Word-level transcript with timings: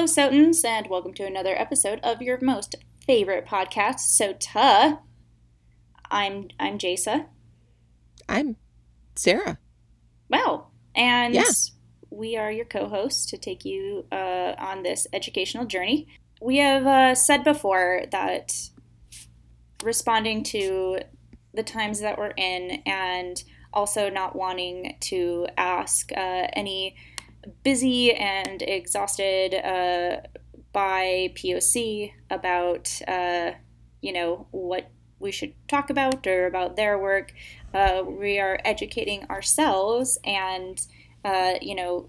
Hello, 0.00 0.08
Sotans, 0.30 0.64
and 0.64 0.86
welcome 0.88 1.12
to 1.12 1.26
another 1.26 1.54
episode 1.54 2.00
of 2.02 2.22
your 2.22 2.38
most 2.40 2.74
favorite 3.06 3.44
podcast, 3.44 4.18
Sota. 4.18 5.00
I'm 6.10 6.48
I'm 6.58 6.78
Jasa. 6.78 7.26
I'm 8.26 8.56
Sarah. 9.14 9.58
Wow, 10.30 10.68
and 10.94 11.34
Yeah. 11.34 11.44
we 12.08 12.34
are 12.38 12.50
your 12.50 12.64
co-hosts 12.64 13.26
to 13.26 13.36
take 13.36 13.66
you 13.66 14.06
uh, 14.10 14.54
on 14.56 14.84
this 14.84 15.06
educational 15.12 15.66
journey. 15.66 16.08
We 16.40 16.56
have 16.56 16.86
uh, 16.86 17.14
said 17.14 17.44
before 17.44 18.04
that 18.10 18.54
responding 19.82 20.44
to 20.44 21.00
the 21.52 21.62
times 21.62 22.00
that 22.00 22.16
we're 22.16 22.32
in, 22.38 22.82
and 22.86 23.44
also 23.74 24.08
not 24.08 24.34
wanting 24.34 24.96
to 25.00 25.46
ask 25.58 26.10
uh, 26.12 26.46
any 26.54 26.96
busy 27.62 28.12
and 28.12 28.62
exhausted 28.62 29.54
uh, 29.54 30.20
by 30.72 31.32
POC 31.34 32.12
about, 32.30 33.00
uh, 33.08 33.52
you 34.00 34.12
know, 34.12 34.46
what 34.50 34.90
we 35.18 35.30
should 35.30 35.54
talk 35.68 35.90
about 35.90 36.26
or 36.26 36.46
about 36.46 36.76
their 36.76 36.98
work. 36.98 37.32
Uh, 37.74 38.02
we 38.06 38.38
are 38.38 38.58
educating 38.64 39.24
ourselves 39.24 40.18
and, 40.24 40.86
uh, 41.24 41.54
you 41.60 41.74
know, 41.74 42.08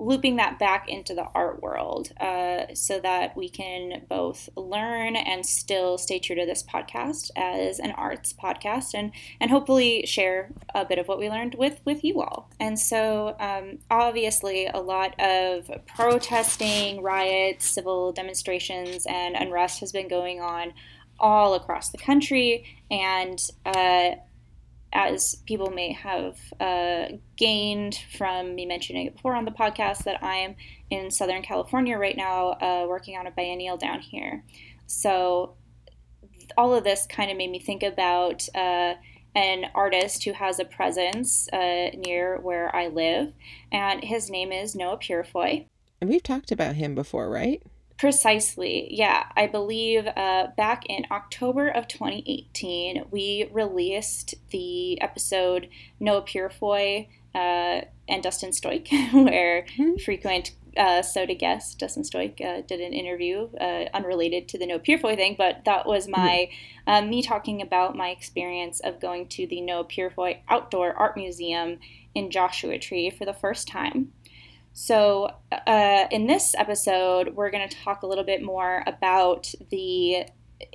looping 0.00 0.36
that 0.36 0.58
back 0.58 0.88
into 0.88 1.14
the 1.14 1.26
art 1.34 1.62
world 1.62 2.10
uh, 2.20 2.64
so 2.74 2.98
that 3.00 3.36
we 3.36 3.48
can 3.48 4.02
both 4.08 4.48
learn 4.56 5.14
and 5.14 5.44
still 5.44 5.98
stay 5.98 6.18
true 6.18 6.34
to 6.34 6.46
this 6.46 6.62
podcast 6.62 7.30
as 7.36 7.78
an 7.78 7.90
arts 7.92 8.32
podcast 8.32 8.94
and 8.94 9.12
and 9.40 9.50
hopefully 9.50 10.04
share 10.06 10.50
a 10.74 10.84
bit 10.84 10.98
of 10.98 11.06
what 11.06 11.18
we 11.18 11.28
learned 11.28 11.54
with 11.54 11.80
with 11.84 12.02
you 12.02 12.20
all. 12.20 12.50
And 12.58 12.78
so 12.78 13.36
um, 13.38 13.78
obviously 13.90 14.66
a 14.66 14.80
lot 14.80 15.20
of 15.20 15.70
protesting 15.86 17.02
riots 17.02 17.66
civil 17.66 18.12
demonstrations 18.12 19.06
and 19.06 19.36
unrest 19.36 19.80
has 19.80 19.92
been 19.92 20.08
going 20.08 20.40
on 20.40 20.72
all 21.18 21.54
across 21.54 21.90
the 21.90 21.98
country. 21.98 22.64
And 22.90 23.38
uh, 23.66 24.12
as 24.92 25.36
people 25.46 25.70
may 25.70 25.92
have 25.92 26.36
uh, 26.58 27.16
gained 27.36 27.98
from 28.16 28.54
me 28.54 28.66
mentioning 28.66 29.06
it 29.06 29.14
before 29.14 29.34
on 29.34 29.44
the 29.44 29.50
podcast, 29.50 30.04
that 30.04 30.22
I 30.22 30.36
am 30.36 30.56
in 30.90 31.10
Southern 31.10 31.42
California 31.42 31.96
right 31.96 32.16
now 32.16 32.50
uh, 32.60 32.86
working 32.88 33.16
on 33.16 33.26
a 33.26 33.30
biennial 33.30 33.76
down 33.76 34.00
here. 34.00 34.44
So, 34.86 35.54
all 36.58 36.74
of 36.74 36.82
this 36.82 37.06
kind 37.06 37.30
of 37.30 37.36
made 37.36 37.50
me 37.50 37.60
think 37.60 37.82
about 37.82 38.48
uh, 38.54 38.94
an 39.34 39.66
artist 39.74 40.24
who 40.24 40.32
has 40.32 40.58
a 40.58 40.64
presence 40.64 41.48
uh, 41.52 41.90
near 41.96 42.38
where 42.40 42.74
I 42.74 42.88
live, 42.88 43.32
and 43.70 44.02
his 44.02 44.28
name 44.28 44.50
is 44.50 44.74
Noah 44.74 44.98
Purifoy. 44.98 45.66
And 46.00 46.10
we've 46.10 46.22
talked 46.22 46.50
about 46.50 46.74
him 46.74 46.94
before, 46.94 47.30
right? 47.30 47.62
Precisely. 48.00 48.88
Yeah. 48.90 49.26
I 49.36 49.46
believe 49.46 50.06
uh, 50.06 50.46
back 50.56 50.86
in 50.86 51.04
October 51.10 51.68
of 51.68 51.86
2018, 51.86 53.04
we 53.10 53.46
released 53.52 54.36
the 54.48 54.98
episode 55.02 55.68
Noah 56.00 56.22
Purifoy 56.22 57.08
uh, 57.34 57.82
and 58.08 58.22
Dustin 58.22 58.52
Stoik, 58.52 58.88
where 59.12 59.66
Mhm. 59.76 60.00
frequent 60.00 60.52
uh, 60.78 61.02
Sota 61.02 61.38
guest 61.38 61.78
Dustin 61.78 62.02
Stoik 62.02 62.40
uh, 62.40 62.62
did 62.66 62.80
an 62.80 62.94
interview 62.94 63.50
uh, 63.60 63.84
unrelated 63.92 64.48
to 64.48 64.58
the 64.58 64.64
Noah 64.66 64.78
Purifoy 64.80 65.14
thing, 65.14 65.34
but 65.36 65.66
that 65.66 65.84
was 65.84 66.08
my 66.08 66.48
uh, 66.86 67.02
me 67.02 67.20
talking 67.22 67.60
about 67.60 67.96
my 67.96 68.08
experience 68.08 68.80
of 68.80 68.98
going 68.98 69.28
to 69.28 69.46
the 69.46 69.60
Noah 69.60 69.84
Purifoy 69.84 70.38
Outdoor 70.48 70.94
Art 70.94 71.18
Museum 71.18 71.78
in 72.14 72.30
Joshua 72.30 72.78
Tree 72.78 73.10
for 73.10 73.26
the 73.26 73.34
first 73.34 73.68
time. 73.68 74.12
So, 74.72 75.30
uh, 75.66 76.06
in 76.10 76.26
this 76.26 76.54
episode, 76.54 77.34
we're 77.34 77.50
going 77.50 77.68
to 77.68 77.76
talk 77.76 78.02
a 78.02 78.06
little 78.06 78.24
bit 78.24 78.42
more 78.42 78.82
about 78.86 79.52
the 79.70 80.26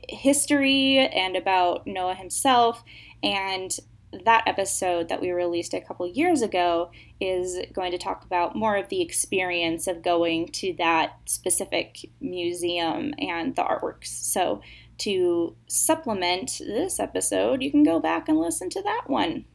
history 0.10 0.98
and 0.98 1.36
about 1.36 1.88
Noah 1.88 2.16
himself. 2.16 2.84
And 3.24 3.78
that 4.24 4.44
episode 4.48 5.10
that 5.10 5.22
we 5.22 5.32
released 5.32 5.74
a 5.74 5.82
couple 5.82 6.08
years 6.08 6.42
ago 6.42 6.92
is 7.20 7.58
going 7.74 7.92
to 7.92 7.98
talk 7.98 8.24
about 8.24 8.56
more 8.56 8.78
of 8.78 8.90
the 8.90 9.02
experience 9.02 9.88
of 9.88 10.02
going 10.02 10.48
to 10.50 10.74
that 10.78 11.18
specific 11.26 12.10
museum 12.22 13.14
and 13.18 13.56
the 13.56 13.64
artworks. 13.64 14.08
So, 14.08 14.62
to 15.00 15.56
supplement 15.68 16.60
this 16.60 17.00
episode, 17.00 17.62
you 17.62 17.72
can 17.72 17.84
go 17.84 18.00
back 18.00 18.30
and 18.30 18.40
listen 18.40 18.70
to 18.70 18.82
that 18.82 19.10
one. 19.10 19.46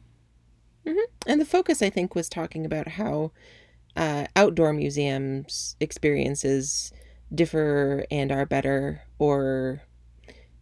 And 1.25 1.41
the 1.41 1.45
focus, 1.45 1.81
I 1.81 1.89
think, 1.89 2.15
was 2.15 2.29
talking 2.29 2.65
about 2.65 2.89
how 2.89 3.31
uh, 3.95 4.25
outdoor 4.35 4.73
museums 4.73 5.75
experiences 5.79 6.91
differ 7.33 8.05
and 8.11 8.31
are 8.31 8.45
better 8.45 9.01
or 9.17 9.81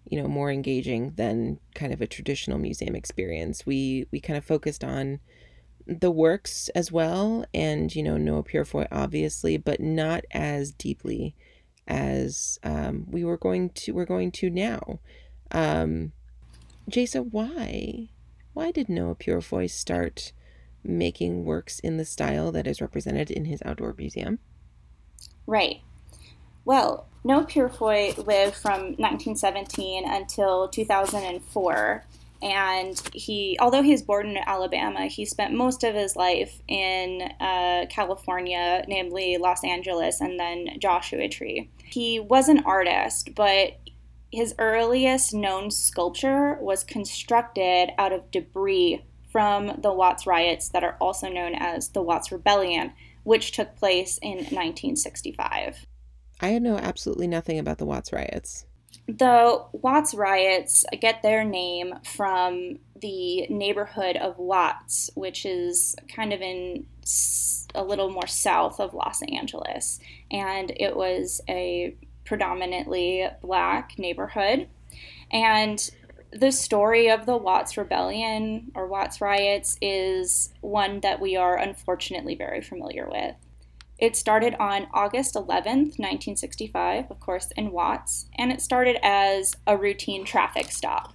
you 0.06 0.22
know 0.22 0.28
more 0.28 0.52
engaging 0.52 1.12
than 1.16 1.60
kind 1.76 1.94
of 1.94 2.02
a 2.02 2.08
traditional 2.08 2.58
museum 2.58 2.96
experience. 2.96 3.66
We 3.66 4.08
we 4.12 4.20
kind 4.20 4.38
of 4.38 4.46
focused 4.46 4.84
on 4.84 5.20
the 5.86 6.12
works 6.12 6.70
as 6.70 6.92
well 6.92 7.46
and 7.54 7.96
you 7.96 8.04
know 8.04 8.18
Noah 8.18 8.44
Purifoy 8.44 8.88
obviously 8.92 9.58
but 9.58 9.80
not 9.80 10.24
as 10.32 10.72
deeply 10.72 11.36
as 11.88 12.60
um, 12.64 13.06
we 13.10 13.24
were 13.24 13.38
going 13.38 13.72
to 13.72 13.92
we're 13.94 14.06
going 14.06 14.32
to 14.34 14.50
now. 14.50 15.00
Um 15.52 16.14
jasa 16.90 17.24
why? 17.24 18.10
Why 18.54 18.72
did 18.72 18.90
Noah 18.90 19.16
Purifoy 19.16 19.70
start 19.70 20.34
making 20.84 21.46
works 21.46 21.80
in 21.80 21.98
the 21.98 22.06
style 22.06 22.52
that 22.52 22.68
is 22.68 22.82
represented 22.82 23.30
in 23.30 23.46
his 23.46 23.62
outdoor 23.66 23.94
museum 23.98 24.40
Right. 25.50 25.82
Well, 26.64 27.08
Noah 27.24 27.46
Purifoy 27.46 28.16
lived 28.28 28.56
from 28.56 28.94
1917 28.98 30.08
until 30.08 30.70
2004. 30.70 32.06
And 32.42 33.02
he, 33.14 33.58
although 33.60 33.82
he 33.82 33.92
was 33.92 34.04
born 34.04 34.30
in 34.30 34.38
Alabama, 34.38 35.08
he 35.08 35.26
spent 35.26 35.56
most 35.56 35.84
of 35.84 35.96
his 35.96 36.16
life 36.16 36.62
in 36.68 37.34
uh, 37.42 37.88
California, 37.90 38.86
namely 38.88 39.38
Los 39.38 39.64
Angeles 39.64 40.22
and 40.22 40.40
then 40.40 40.78
Joshua 40.80 41.28
Tree. 41.28 41.70
He 41.84 42.20
was 42.20 42.48
an 42.48 42.60
artist, 42.60 43.34
but 43.34 43.80
his 44.32 44.54
earliest 44.60 45.34
known 45.34 45.72
sculpture 45.72 46.60
was 46.62 46.84
constructed 46.84 47.90
out 47.98 48.14
of 48.14 48.30
debris 48.30 49.02
from 49.32 49.80
the 49.82 49.94
Watts 49.94 50.26
riots 50.26 50.70
that 50.70 50.84
are 50.84 50.98
also 51.00 51.30
known 51.30 51.54
as 51.56 51.90
the 51.90 52.02
Watts 52.02 52.32
Rebellion, 52.32 52.94
which 53.24 53.52
took 53.52 53.76
place 53.76 54.18
in 54.22 54.38
1965. 54.38 55.86
I 56.42 56.58
know 56.60 56.78
absolutely 56.78 57.28
nothing 57.28 57.60
about 57.60 57.78
the 57.78 57.86
Watts 57.86 58.12
riots. 58.12 58.66
The 59.08 59.64
Watts 59.72 60.14
riots 60.14 60.86
get 61.00 61.22
their 61.22 61.44
name 61.44 61.96
from 62.06 62.80
the 63.00 63.48
neighborhood 63.50 64.18
of 64.18 64.38
Watts, 64.38 65.10
which 65.16 65.46
is 65.46 65.96
kind 66.14 66.34
of 66.34 66.42
in 66.42 66.86
a 67.76 67.84
little 67.84 68.10
more 68.10 68.28
south 68.28 68.80
of 68.80 68.94
Los 68.94 69.22
Angeles. 69.24 70.00
And 70.32 70.72
it 70.76 70.96
was 70.96 71.42
a 71.50 71.96
predominantly 72.26 73.28
black 73.42 73.98
neighborhood. 73.98 74.68
And 75.32 75.90
the 76.32 76.52
story 76.52 77.10
of 77.10 77.26
the 77.26 77.38
Watts 77.38 77.78
Rebellion 77.78 78.72
or 78.76 78.88
Watts 78.88 79.22
riots 79.22 79.78
is 79.82 80.54
one 80.62 81.00
that 81.02 81.20
we 81.20 81.36
are 81.36 81.58
unfortunately 81.58 82.36
very 82.36 82.62
familiar 82.62 83.08
with. 83.10 83.36
It 83.98 84.16
started 84.16 84.56
on 84.60 84.88
August 84.94 85.36
11th, 85.36 85.98
1965, 86.00 87.12
of 87.12 87.20
course, 87.20 87.52
in 87.58 87.72
Watts, 87.72 88.28
and 88.38 88.52
it 88.52 88.62
started 88.62 88.98
as 89.04 89.56
a 89.68 89.76
routine 89.76 90.24
traffic 90.24 90.72
stop. 90.72 91.14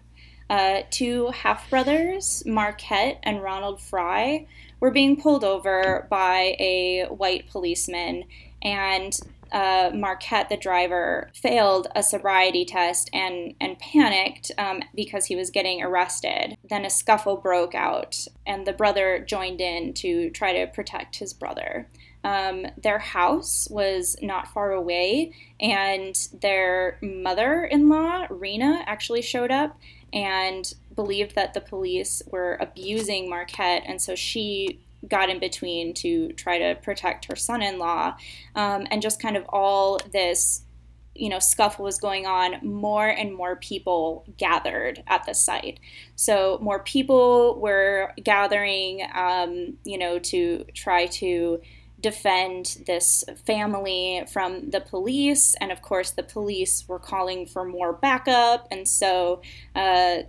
Uh, 0.50 0.82
two 0.90 1.28
half 1.28 1.70
brothers, 1.70 2.42
Marquette 2.44 3.18
and 3.22 3.42
Ronald 3.42 3.80
Frye, 3.80 4.46
were 4.80 4.90
being 4.90 5.18
pulled 5.18 5.44
over 5.44 6.06
by 6.10 6.56
a 6.58 7.06
white 7.08 7.48
policeman, 7.48 8.24
and 8.60 9.18
uh, 9.54 9.90
Marquette, 9.94 10.48
the 10.48 10.56
driver, 10.56 11.30
failed 11.32 11.86
a 11.94 12.02
sobriety 12.02 12.64
test 12.64 13.08
and, 13.14 13.54
and 13.60 13.78
panicked 13.78 14.50
um, 14.58 14.82
because 14.96 15.26
he 15.26 15.36
was 15.36 15.50
getting 15.50 15.80
arrested. 15.80 16.56
Then 16.68 16.84
a 16.84 16.90
scuffle 16.90 17.36
broke 17.36 17.74
out, 17.74 18.26
and 18.44 18.66
the 18.66 18.72
brother 18.72 19.24
joined 19.26 19.60
in 19.60 19.94
to 19.94 20.30
try 20.30 20.52
to 20.52 20.66
protect 20.66 21.16
his 21.16 21.32
brother. 21.32 21.88
Um, 22.24 22.66
their 22.82 22.98
house 22.98 23.68
was 23.70 24.16
not 24.20 24.48
far 24.48 24.72
away, 24.72 25.32
and 25.60 26.16
their 26.40 26.98
mother 27.00 27.62
in 27.64 27.88
law, 27.88 28.26
Rena, 28.30 28.82
actually 28.86 29.22
showed 29.22 29.52
up 29.52 29.78
and 30.12 30.74
believed 30.96 31.36
that 31.36 31.54
the 31.54 31.60
police 31.60 32.22
were 32.26 32.58
abusing 32.60 33.30
Marquette, 33.30 33.84
and 33.86 34.02
so 34.02 34.16
she 34.16 34.80
got 35.08 35.28
in 35.30 35.38
between 35.38 35.94
to 35.94 36.32
try 36.32 36.58
to 36.58 36.80
protect 36.80 37.26
her 37.26 37.36
son 37.36 37.62
in 37.62 37.78
law. 37.78 38.16
Um, 38.54 38.86
and 38.90 39.02
just 39.02 39.20
kind 39.20 39.36
of 39.36 39.44
all 39.48 40.00
this 40.12 40.62
you 41.16 41.28
know 41.28 41.38
scuffle 41.38 41.84
was 41.84 41.98
going 41.98 42.26
on 42.26 42.56
more 42.62 43.06
and 43.06 43.32
more 43.32 43.54
people 43.54 44.24
gathered 44.36 45.00
at 45.06 45.24
the 45.26 45.32
site 45.32 45.78
so 46.16 46.58
more 46.60 46.80
people 46.80 47.60
were 47.60 48.12
gathering 48.24 49.00
um, 49.14 49.74
you 49.84 49.96
know 49.96 50.18
to 50.18 50.64
try 50.74 51.06
to 51.06 51.60
defend 52.04 52.82
this 52.86 53.24
family 53.46 54.22
from 54.30 54.68
the 54.68 54.80
police. 54.82 55.54
And 55.58 55.72
of 55.72 55.80
course, 55.80 56.10
the 56.10 56.22
police 56.22 56.86
were 56.86 56.98
calling 56.98 57.46
for 57.46 57.64
more 57.64 57.94
backup. 57.94 58.68
And 58.70 58.86
so 58.86 59.40
uh, 59.74 60.24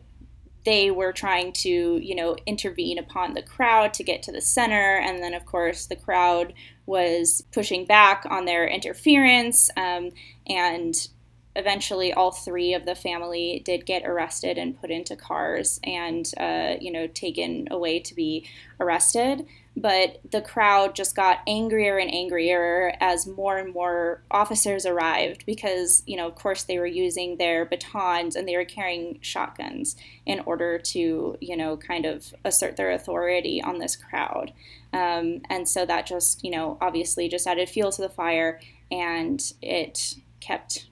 they 0.66 0.92
were 0.92 1.14
trying 1.14 1.54
to, 1.54 1.70
you 1.70 2.16
know, 2.16 2.36
intervene 2.46 2.98
upon 2.98 3.34
the 3.34 3.42
crowd 3.42 3.94
to 3.94 4.04
get 4.04 4.24
to 4.24 4.32
the 4.32 4.42
center. 4.42 4.98
And 4.98 5.24
then, 5.24 5.34
of 5.34 5.46
course, 5.46 5.86
the 5.86 5.96
crowd 5.96 6.54
was 6.86 7.44
pushing 7.52 7.86
back 7.86 8.26
on 8.30 8.46
their 8.46 8.68
interference. 8.68 9.70
Um, 9.78 10.12
and 10.48 11.08
eventually, 11.56 12.12
all 12.12 12.32
three 12.32 12.74
of 12.74 12.86
the 12.86 12.96
family 12.96 13.62
did 13.64 13.86
get 13.86 14.06
arrested 14.06 14.58
and 14.58 14.80
put 14.80 14.92
into 14.92 15.16
cars 15.16 15.80
and, 15.84 16.30
uh, 16.38 16.76
you 16.82 16.92
know, 16.92 17.08
taken 17.08 17.68
away 17.72 18.00
to 18.00 18.16
be 18.16 18.48
arrested 18.80 19.46
but 19.78 20.20
the 20.32 20.42
crowd 20.42 20.96
just 20.96 21.16
got 21.16 21.40
angrier 21.48 21.98
and 21.98 22.14
angrier 22.14 22.94
as 23.02 23.28
more 23.28 23.58
and 23.58 23.74
more 23.74 24.24
officers 24.32 24.86
arrived 24.86 25.46
because, 25.46 26.02
you 26.06 26.16
know, 26.16 26.28
of 26.28 26.36
course, 26.36 26.64
they 26.64 26.80
were 26.80 26.86
using 26.86 27.38
their 27.38 27.66
batons 27.66 28.36
and 28.36 28.48
they 28.48 28.56
were 28.56 28.64
carrying 28.64 29.20
shotguns 29.22 29.98
in 30.26 30.40
order 30.42 30.80
to, 30.80 31.38
you 31.42 31.58
know, 31.58 31.76
kind 31.76 32.06
of 32.06 32.34
assert 32.46 32.78
their 32.78 32.92
authority 32.92 33.62
on 33.62 33.80
this 33.80 33.98
crowd. 33.98 34.54
Um, 34.94 35.42
and 35.50 35.68
so 35.68 35.86
that 35.86 36.06
just, 36.06 36.44
you 36.44 36.52
know, 36.52 36.78
obviously 36.80 37.28
just 37.28 37.46
added 37.46 37.68
fuel 37.68 37.92
to 37.92 38.02
the 38.02 38.10
fire 38.10 38.62
and 38.90 39.42
it 39.62 40.16
kept 40.40 40.88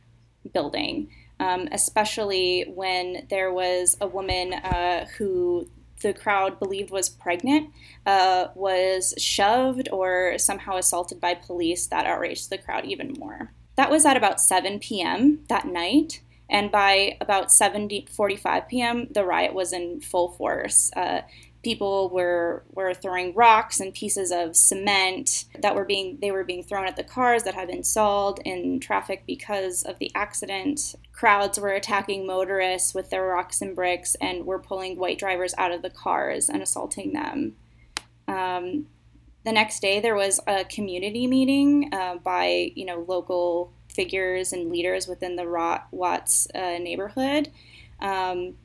building. 0.54 1.10
Um, 1.40 1.68
especially 1.72 2.64
when 2.74 3.28
there 3.30 3.52
was 3.52 3.98
a 4.00 4.08
woman 4.08 4.54
uh, 4.54 5.08
who 5.18 5.68
the 6.04 6.14
crowd 6.14 6.60
believed 6.60 6.92
was 6.92 7.10
pregnant 7.10 7.72
uh, 8.06 8.48
was 8.54 9.16
shoved 9.18 9.90
or 9.92 10.38
somehow 10.38 10.78
assaulted 10.78 11.20
by 11.20 11.34
police 11.34 11.88
that 11.88 12.06
outraged 12.06 12.50
the 12.50 12.58
crowd 12.58 12.86
even 12.86 13.14
more. 13.18 13.52
That 13.76 13.90
was 13.90 14.06
at 14.06 14.18
about 14.18 14.40
7 14.40 14.80
p.m. 14.80 15.40
that 15.50 15.66
night. 15.66 16.22
And 16.50 16.72
by 16.72 17.18
about 17.20 17.48
7:45 17.48 18.68
p.m., 18.68 19.08
the 19.10 19.26
riot 19.26 19.56
was 19.56 19.74
in 19.74 20.02
full 20.02 20.34
force. 20.34 20.92
Uh, 20.96 21.22
people 21.64 22.10
were 22.10 22.64
were 22.72 22.94
throwing 22.94 23.34
rocks 23.34 23.80
and 23.80 23.94
pieces 23.94 24.32
of 24.32 24.56
cement 24.56 25.46
that 25.60 25.76
were 25.76 25.86
being 25.86 26.18
they 26.22 26.32
were 26.32 26.44
being 26.44 26.64
thrown 26.64 26.86
at 26.86 26.96
the 26.96 27.04
cars 27.04 27.44
that 27.44 27.56
had 27.56 27.70
been 27.70 27.84
stalled 27.84 28.40
in 28.46 28.80
traffic 28.80 29.24
because 29.26 29.84
of 29.84 29.98
the 30.00 30.12
accident. 30.14 30.96
Crowds 31.14 31.60
were 31.60 31.70
attacking 31.70 32.28
motorists 32.28 32.94
with 32.94 33.10
their 33.10 33.26
rocks 33.26 33.62
and 33.62 33.76
bricks 33.76 34.16
and 34.22 34.46
were 34.46 34.60
pulling 34.60 34.98
white 34.98 35.18
drivers 35.18 35.56
out 35.58 35.72
of 35.72 35.82
the 35.82 35.90
cars 35.90 36.50
and 36.50 36.62
assaulting 36.62 37.14
them. 37.14 37.56
Um, 38.28 38.88
the 39.46 39.52
next 39.52 39.82
day, 39.82 40.00
there 40.00 40.16
was 40.16 40.40
a 40.48 40.66
community 40.66 41.28
meeting 41.28 41.90
uh, 41.94 42.18
by 42.18 42.72
you 42.76 42.86
know 42.86 43.06
local 43.08 43.72
figures 43.90 44.52
and 44.54 44.72
leaders 44.72 45.08
within 45.08 45.36
the 45.36 45.80
Watts 45.92 46.48
uh, 46.54 46.78
neighborhood. 46.80 47.50
Um, 48.02 48.56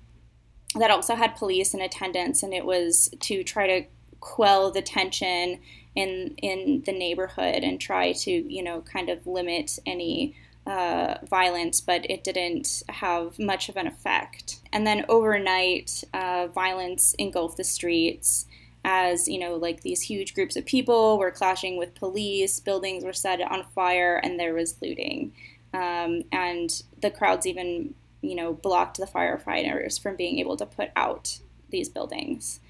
that 0.75 0.91
also 0.91 1.15
had 1.15 1.37
police 1.37 1.75
in 1.75 1.81
attendance, 1.81 2.43
and 2.43 2.53
it 2.53 2.65
was 2.65 3.11
to 3.21 3.43
try 3.43 3.67
to 3.67 3.87
quell 4.21 4.71
the 4.71 4.83
tension 4.83 5.61
in 5.95 6.35
in 6.39 6.83
the 6.87 6.93
neighborhood 6.93 7.63
and 7.63 7.81
try 7.81 8.13
to 8.13 8.31
you 8.31 8.63
know 8.63 8.81
kind 8.83 9.09
of 9.09 9.27
limit 9.27 9.79
any 9.87 10.35
uh, 10.67 11.15
violence, 11.29 11.81
but 11.81 12.09
it 12.11 12.23
didn't 12.23 12.83
have 12.91 13.39
much 13.39 13.69
of 13.69 13.77
an 13.77 13.87
effect. 13.87 14.61
And 14.71 14.87
then 14.87 15.07
overnight, 15.09 16.05
uh, 16.13 16.49
violence 16.49 17.15
engulfed 17.15 17.57
the 17.57 17.65
streets 17.65 18.45
as 18.85 19.29
you 19.29 19.39
know 19.39 19.57
like 19.57 19.83
these 19.83 20.03
huge 20.03 20.35
groups 20.35 20.57
of 20.57 20.65
people 20.65 21.19
were 21.19 21.31
clashing 21.31 21.77
with 21.77 21.95
police 21.95 22.61
buildings 22.61 23.05
were 23.05 23.13
set 23.13 23.41
on 23.41 23.65
fire 23.75 24.21
and 24.23 24.39
there 24.39 24.55
was 24.55 24.81
looting 24.81 25.33
um, 25.75 26.23
and 26.33 26.83
the 27.03 27.11
crowds 27.11 27.47
even 27.47 27.93
you 28.21 28.35
know, 28.35 28.53
blocked 28.53 28.99
the 28.99 29.07
firefighters 29.07 30.01
from 30.01 30.17
being 30.17 30.39
able 30.39 30.57
to 30.57 30.67
put 30.67 30.91
out 30.97 31.39
these 31.71 31.89
buildings. 31.89 32.61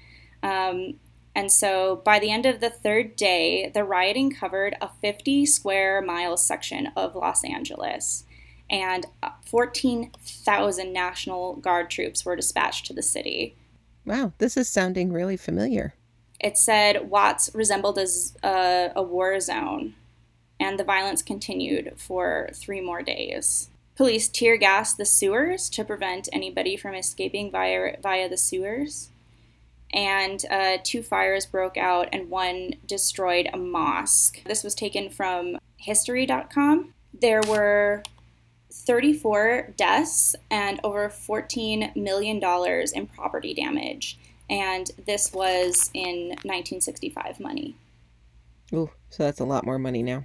Um, 0.43 0.95
and 1.35 1.51
so 1.51 1.97
by 1.97 2.19
the 2.19 2.31
end 2.31 2.45
of 2.45 2.59
the 2.59 2.69
third 2.69 3.15
day, 3.15 3.71
the 3.73 3.83
rioting 3.83 4.31
covered 4.31 4.75
a 4.81 4.89
50 5.01 5.45
square 5.45 6.01
mile 6.01 6.37
section 6.37 6.89
of 6.95 7.15
Los 7.15 7.43
Angeles, 7.43 8.25
and 8.69 9.05
14,000 9.45 10.93
National 10.93 11.55
Guard 11.55 11.89
troops 11.89 12.25
were 12.25 12.35
dispatched 12.35 12.85
to 12.87 12.93
the 12.93 13.01
city. 13.01 13.55
Wow, 14.05 14.33
this 14.37 14.57
is 14.57 14.67
sounding 14.67 15.11
really 15.11 15.37
familiar. 15.37 15.93
It 16.39 16.57
said 16.57 17.09
Watts 17.09 17.49
resembled 17.53 17.99
as 17.99 18.35
a, 18.43 18.91
a 18.95 19.03
war 19.03 19.39
zone, 19.39 19.95
and 20.59 20.79
the 20.79 20.83
violence 20.83 21.21
continued 21.21 21.93
for 21.97 22.49
three 22.53 22.81
more 22.81 23.01
days. 23.01 23.69
Police 23.99 24.29
tear 24.29 24.55
gassed 24.55 24.95
the 24.95 25.03
sewers 25.03 25.69
to 25.71 25.83
prevent 25.83 26.29
anybody 26.31 26.77
from 26.77 26.95
escaping 26.95 27.51
via, 27.51 27.97
via 28.01 28.29
the 28.29 28.37
sewers. 28.37 29.09
And 29.91 30.41
uh, 30.49 30.77
two 30.81 31.03
fires 31.03 31.45
broke 31.45 31.75
out, 31.75 32.07
and 32.13 32.29
one 32.29 32.75
destroyed 32.85 33.49
a 33.51 33.57
mosque. 33.57 34.41
This 34.45 34.63
was 34.63 34.73
taken 34.73 35.09
from 35.09 35.57
history.com. 35.75 36.93
There 37.13 37.41
were 37.45 38.03
34 38.71 39.73
deaths 39.75 40.33
and 40.49 40.79
over 40.81 41.09
$14 41.09 41.93
million 41.97 42.41
in 42.95 43.07
property 43.07 43.53
damage. 43.53 44.17
And 44.49 44.89
this 45.07 45.33
was 45.33 45.91
in 45.93 46.29
1965 46.45 47.41
money. 47.41 47.75
Ooh, 48.71 48.91
so 49.09 49.23
that's 49.23 49.41
a 49.41 49.45
lot 49.45 49.65
more 49.65 49.77
money 49.77 50.03
now. 50.03 50.23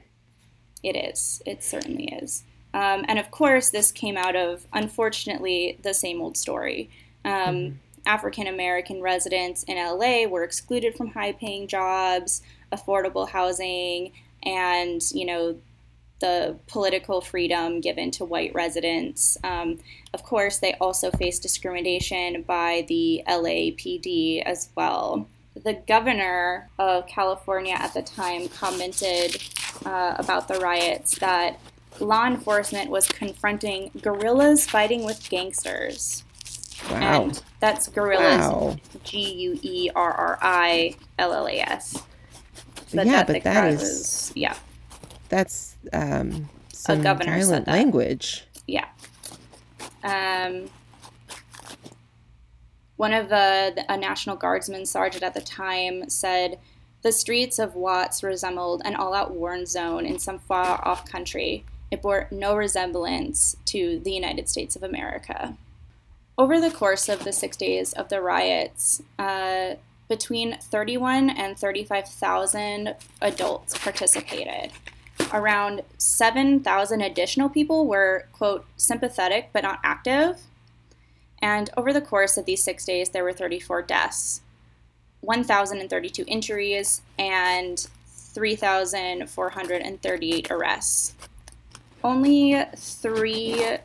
It 0.84 0.94
is. 0.94 1.42
It 1.44 1.64
certainly 1.64 2.04
is. 2.22 2.44
Um, 2.74 3.04
and 3.06 3.18
of 3.20 3.30
course, 3.30 3.70
this 3.70 3.92
came 3.92 4.16
out 4.16 4.34
of, 4.34 4.66
unfortunately, 4.72 5.78
the 5.82 5.94
same 5.94 6.20
old 6.20 6.36
story. 6.36 6.90
Um, 7.24 7.32
mm-hmm. 7.32 7.76
African 8.04 8.48
American 8.48 9.00
residents 9.00 9.62
in 9.62 9.76
LA 9.76 10.26
were 10.26 10.42
excluded 10.42 10.94
from 10.96 11.08
high 11.08 11.32
paying 11.32 11.68
jobs, 11.68 12.42
affordable 12.72 13.28
housing, 13.28 14.12
and, 14.42 15.00
you 15.12 15.24
know, 15.24 15.56
the 16.20 16.56
political 16.66 17.20
freedom 17.20 17.80
given 17.80 18.10
to 18.10 18.24
white 18.24 18.52
residents. 18.54 19.38
Um, 19.44 19.78
of 20.12 20.22
course, 20.22 20.58
they 20.58 20.74
also 20.74 21.10
faced 21.12 21.42
discrimination 21.42 22.42
by 22.42 22.84
the 22.88 23.22
LAPD 23.28 24.42
as 24.42 24.70
well. 24.76 25.28
The 25.62 25.74
governor 25.86 26.70
of 26.78 27.06
California 27.06 27.74
at 27.78 27.94
the 27.94 28.02
time 28.02 28.48
commented 28.48 29.42
uh, 29.86 30.14
about 30.18 30.48
the 30.48 30.58
riots 30.58 31.18
that 31.18 31.58
law 32.00 32.26
enforcement 32.26 32.90
was 32.90 33.06
confronting 33.08 33.90
guerrillas 34.02 34.66
fighting 34.66 35.04
with 35.04 35.28
gangsters. 35.28 36.24
Wow. 36.90 37.22
And 37.22 37.42
that's 37.60 37.88
guerrillas. 37.88 38.76
G 39.04 39.32
U 39.32 39.58
E 39.62 39.90
R 39.94 40.12
R 40.12 40.38
I 40.42 40.96
L 41.18 41.32
L 41.32 41.46
A 41.46 41.60
S. 41.60 42.02
Yeah, 42.92 43.24
but 43.24 43.42
that 43.42 43.72
is 43.72 43.80
was, 43.80 44.32
yeah. 44.34 44.56
That's 45.28 45.76
um, 45.92 46.48
some 46.72 47.00
a 47.00 47.02
governor 47.02 47.38
violent 47.38 47.66
language. 47.66 48.44
Yeah. 48.66 48.86
Um, 50.02 50.68
one 52.96 53.12
of 53.12 53.28
the 53.28 53.84
a 53.88 53.96
National 53.96 54.36
Guardsman 54.36 54.86
sergeant 54.86 55.24
at 55.24 55.34
the 55.34 55.40
time 55.40 56.08
said 56.08 56.58
the 57.02 57.12
streets 57.12 57.58
of 57.58 57.74
Watts 57.74 58.22
resembled 58.22 58.82
an 58.84 58.94
all-out 58.94 59.32
war 59.32 59.64
zone 59.66 60.06
in 60.06 60.18
some 60.18 60.38
far-off 60.38 61.04
country 61.04 61.64
it 61.94 62.02
bore 62.02 62.28
no 62.30 62.54
resemblance 62.54 63.56
to 63.66 63.98
the 64.00 64.12
United 64.12 64.48
States 64.48 64.76
of 64.76 64.82
America. 64.82 65.56
Over 66.36 66.60
the 66.60 66.70
course 66.70 67.08
of 67.08 67.24
the 67.24 67.32
six 67.32 67.56
days 67.56 67.92
of 67.92 68.08
the 68.08 68.20
riots, 68.20 69.00
uh, 69.18 69.74
between 70.08 70.58
31 70.58 71.30
and 71.30 71.58
35,000 71.58 72.94
adults 73.22 73.78
participated. 73.78 74.72
Around 75.32 75.82
7,000 75.96 77.00
additional 77.00 77.48
people 77.48 77.86
were, 77.86 78.26
quote, 78.32 78.66
sympathetic 78.76 79.50
but 79.52 79.62
not 79.62 79.78
active. 79.82 80.40
And 81.40 81.70
over 81.76 81.92
the 81.92 82.00
course 82.00 82.36
of 82.36 82.44
these 82.44 82.64
six 82.64 82.84
days, 82.84 83.10
there 83.10 83.24
were 83.24 83.32
34 83.32 83.82
deaths, 83.82 84.40
1,032 85.20 86.24
injuries, 86.26 87.02
and 87.18 87.86
3,438 88.06 90.50
arrests 90.50 91.14
only 92.04 92.62
three 92.76 93.78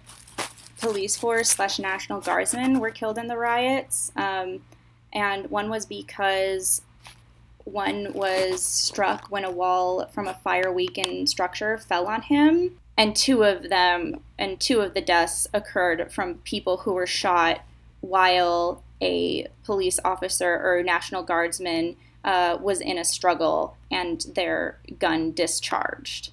police 0.79 1.15
force 1.15 1.49
slash 1.49 1.79
National 1.79 2.19
Guardsmen 2.19 2.79
were 2.79 2.91
killed 2.91 3.17
in 3.17 3.27
the 3.27 3.37
riots, 3.37 4.11
um, 4.15 4.61
and 5.13 5.49
one 5.49 5.69
was 5.69 5.85
because 5.85 6.81
one 7.63 8.13
was 8.13 8.61
struck 8.61 9.27
when 9.31 9.45
a 9.45 9.51
wall 9.51 10.05
from 10.07 10.27
a 10.27 10.33
fire 10.33 10.71
weakened 10.71 11.29
structure 11.29 11.77
fell 11.77 12.07
on 12.07 12.21
him, 12.21 12.77
and 12.97 13.15
two 13.15 13.43
of 13.43 13.69
them 13.69 14.19
and 14.37 14.59
two 14.59 14.81
of 14.81 14.93
the 14.93 15.01
deaths 15.01 15.47
occurred 15.53 16.11
from 16.11 16.35
people 16.39 16.77
who 16.77 16.93
were 16.93 17.07
shot 17.07 17.61
while 18.01 18.83
a 19.01 19.47
police 19.63 19.99
officer 20.03 20.59
or 20.61 20.83
National 20.83 21.23
Guardsman 21.23 21.95
uh, 22.23 22.57
was 22.59 22.81
in 22.81 22.97
a 22.97 23.05
struggle 23.05 23.77
and 23.89 24.25
their 24.35 24.77
gun 24.99 25.31
discharged. 25.31 26.31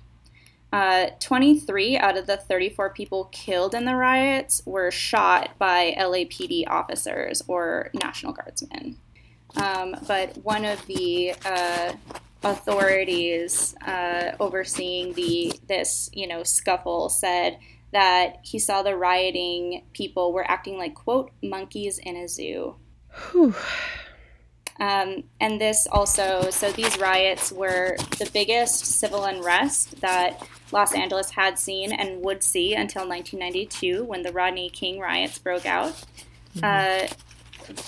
Uh, 0.77 1.09
23 1.21 1.97
out 1.97 2.19
of 2.19 2.27
the 2.27 2.37
34 2.37 2.91
people 2.91 3.31
killed 3.33 3.75
in 3.75 3.87
the 3.87 3.97
riots 3.97 4.61
were 4.67 4.91
shot 4.91 5.57
by 5.59 5.95
LAPD 5.99 6.65
officers 6.67 7.43
or 7.49 7.89
National 7.95 8.35
Guardsmen. 8.35 8.99
Um, 9.57 9.97
but 10.07 10.37
one 10.45 10.67
of 10.67 10.85
the 10.85 11.33
uh, 11.47 11.95
authorities 12.45 13.75
uh, 13.87 14.33
overseeing 14.39 15.15
the 15.15 15.59
this 15.67 16.11
you 16.13 16.27
know 16.27 16.43
scuffle 16.43 17.09
said 17.09 17.59
that 17.95 18.41
he 18.43 18.59
saw 18.59 18.83
the 18.83 18.95
rioting 18.95 19.83
people 19.95 20.35
were 20.35 20.45
acting 20.51 20.77
like 20.77 20.95
quote 20.95 21.31
monkeys 21.43 21.97
in 21.97 22.17
a 22.17 22.29
zoo. 22.29 22.77
Um, 24.79 25.25
and 25.41 25.61
this 25.61 25.87
also, 25.91 26.51
so 26.51 26.71
these 26.73 26.99
riots 26.99 27.51
were 27.51 27.97
the 28.19 28.29
biggest 28.33 28.85
civil 28.85 29.25
unrest 29.25 30.01
that 30.01 30.47
Los 30.73 30.95
Angeles 30.95 31.31
had 31.31 31.59
seen 31.59 31.93
and 31.93 32.23
would 32.23 32.43
see 32.43 32.75
until 32.75 33.09
1992 33.09 34.05
when 34.05 34.23
the 34.23 34.33
Rodney 34.33 34.69
King 34.69 34.99
riots 34.99 35.39
broke 35.39 35.65
out. 35.65 35.93
Mm-hmm. 36.57 36.65
Uh, 36.65 37.09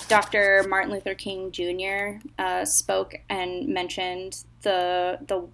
Dr. 0.07 0.65
Martin 0.67 0.91
Luther 0.91 1.15
King 1.15 1.51
Jr. 1.51 2.25
Uh, 2.37 2.65
spoke 2.65 3.15
and 3.29 3.67
mentioned 3.67 4.43
the 4.61 5.19
the 5.25 5.47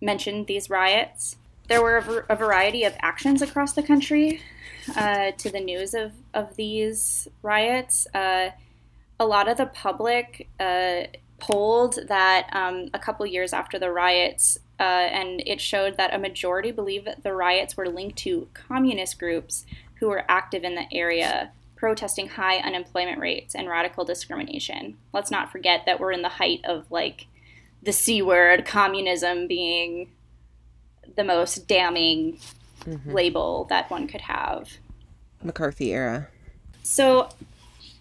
mentioned 0.00 0.46
these 0.46 0.70
riots. 0.70 1.36
There 1.68 1.82
were 1.82 1.98
a, 1.98 2.32
a 2.32 2.36
variety 2.36 2.84
of 2.84 2.94
actions 3.00 3.42
across 3.42 3.74
the 3.74 3.82
country 3.82 4.40
uh, 4.96 5.32
to 5.32 5.50
the 5.50 5.60
news 5.60 5.94
of, 5.94 6.12
of 6.32 6.56
these 6.56 7.28
riots. 7.42 8.06
Uh, 8.14 8.50
a 9.20 9.26
lot 9.26 9.48
of 9.48 9.56
the 9.56 9.66
public 9.66 10.48
uh, 10.60 11.02
polled 11.38 11.98
that 12.08 12.48
um, 12.52 12.88
a 12.94 12.98
couple 12.98 13.24
years 13.26 13.52
after 13.52 13.78
the 13.78 13.90
riots, 13.90 14.58
uh, 14.78 14.82
and 14.82 15.42
it 15.46 15.60
showed 15.60 15.96
that 15.96 16.14
a 16.14 16.18
majority 16.18 16.70
believe 16.70 17.04
that 17.04 17.22
the 17.22 17.32
riots 17.32 17.76
were 17.76 17.88
linked 17.88 18.18
to 18.18 18.48
communist 18.54 19.18
groups 19.18 19.64
who 19.96 20.08
were 20.08 20.24
active 20.28 20.64
in 20.64 20.74
the 20.74 20.86
area 20.92 21.50
protesting 21.76 22.28
high 22.28 22.56
unemployment 22.58 23.20
rates 23.20 23.54
and 23.54 23.68
radical 23.68 24.04
discrimination. 24.04 24.96
Let's 25.12 25.30
not 25.30 25.52
forget 25.52 25.82
that 25.86 26.00
we're 26.00 26.12
in 26.12 26.22
the 26.22 26.28
height 26.28 26.60
of 26.64 26.90
like 26.90 27.26
the 27.82 27.92
C 27.92 28.20
word, 28.20 28.64
communism 28.66 29.46
being 29.46 30.10
the 31.16 31.22
most 31.22 31.68
damning 31.68 32.38
mm-hmm. 32.84 33.12
label 33.12 33.66
that 33.70 33.90
one 33.90 34.08
could 34.08 34.22
have. 34.22 34.70
McCarthy 35.42 35.92
era. 35.92 36.28
So 36.82 37.28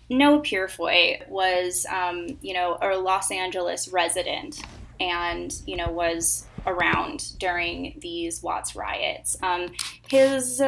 Noah 0.10 0.42
Purifoy 0.42 1.28
was, 1.28 1.86
um, 1.90 2.38
you 2.42 2.54
know, 2.54 2.78
a 2.82 2.98
Los 2.98 3.32
Angeles 3.32 3.88
resident 3.90 4.62
and, 5.00 5.54
you 5.66 5.76
know, 5.76 5.90
was 5.90 6.46
around 6.66 7.38
during 7.40 7.98
these 8.02 8.42
Watts 8.42 8.76
riots. 8.76 9.38
Um, 9.44 9.68
his 10.08 10.62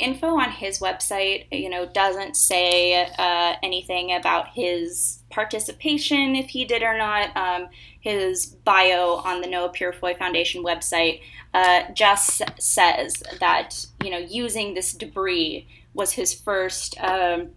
info 0.00 0.38
on 0.38 0.50
his 0.50 0.80
website, 0.80 1.46
you 1.52 1.68
know, 1.68 1.86
doesn't 1.86 2.36
say 2.36 3.04
uh, 3.18 3.54
anything 3.62 4.12
about 4.12 4.48
his 4.48 5.22
participation, 5.30 6.34
if 6.34 6.48
he 6.48 6.64
did 6.64 6.82
or 6.82 6.96
not. 6.96 7.36
Um, 7.36 7.68
his 8.00 8.46
bio 8.46 9.16
on 9.24 9.42
the 9.42 9.46
Noah 9.46 9.72
Purifoy 9.72 10.18
Foundation 10.18 10.64
website 10.64 11.20
uh, 11.52 11.82
just 11.92 12.42
says 12.58 13.22
that, 13.40 13.86
you 14.02 14.10
know, 14.10 14.18
using 14.18 14.74
this 14.74 14.92
debris 14.94 15.68
was 15.92 16.12
his 16.12 16.32
first 16.32 16.98
um, 17.00 17.50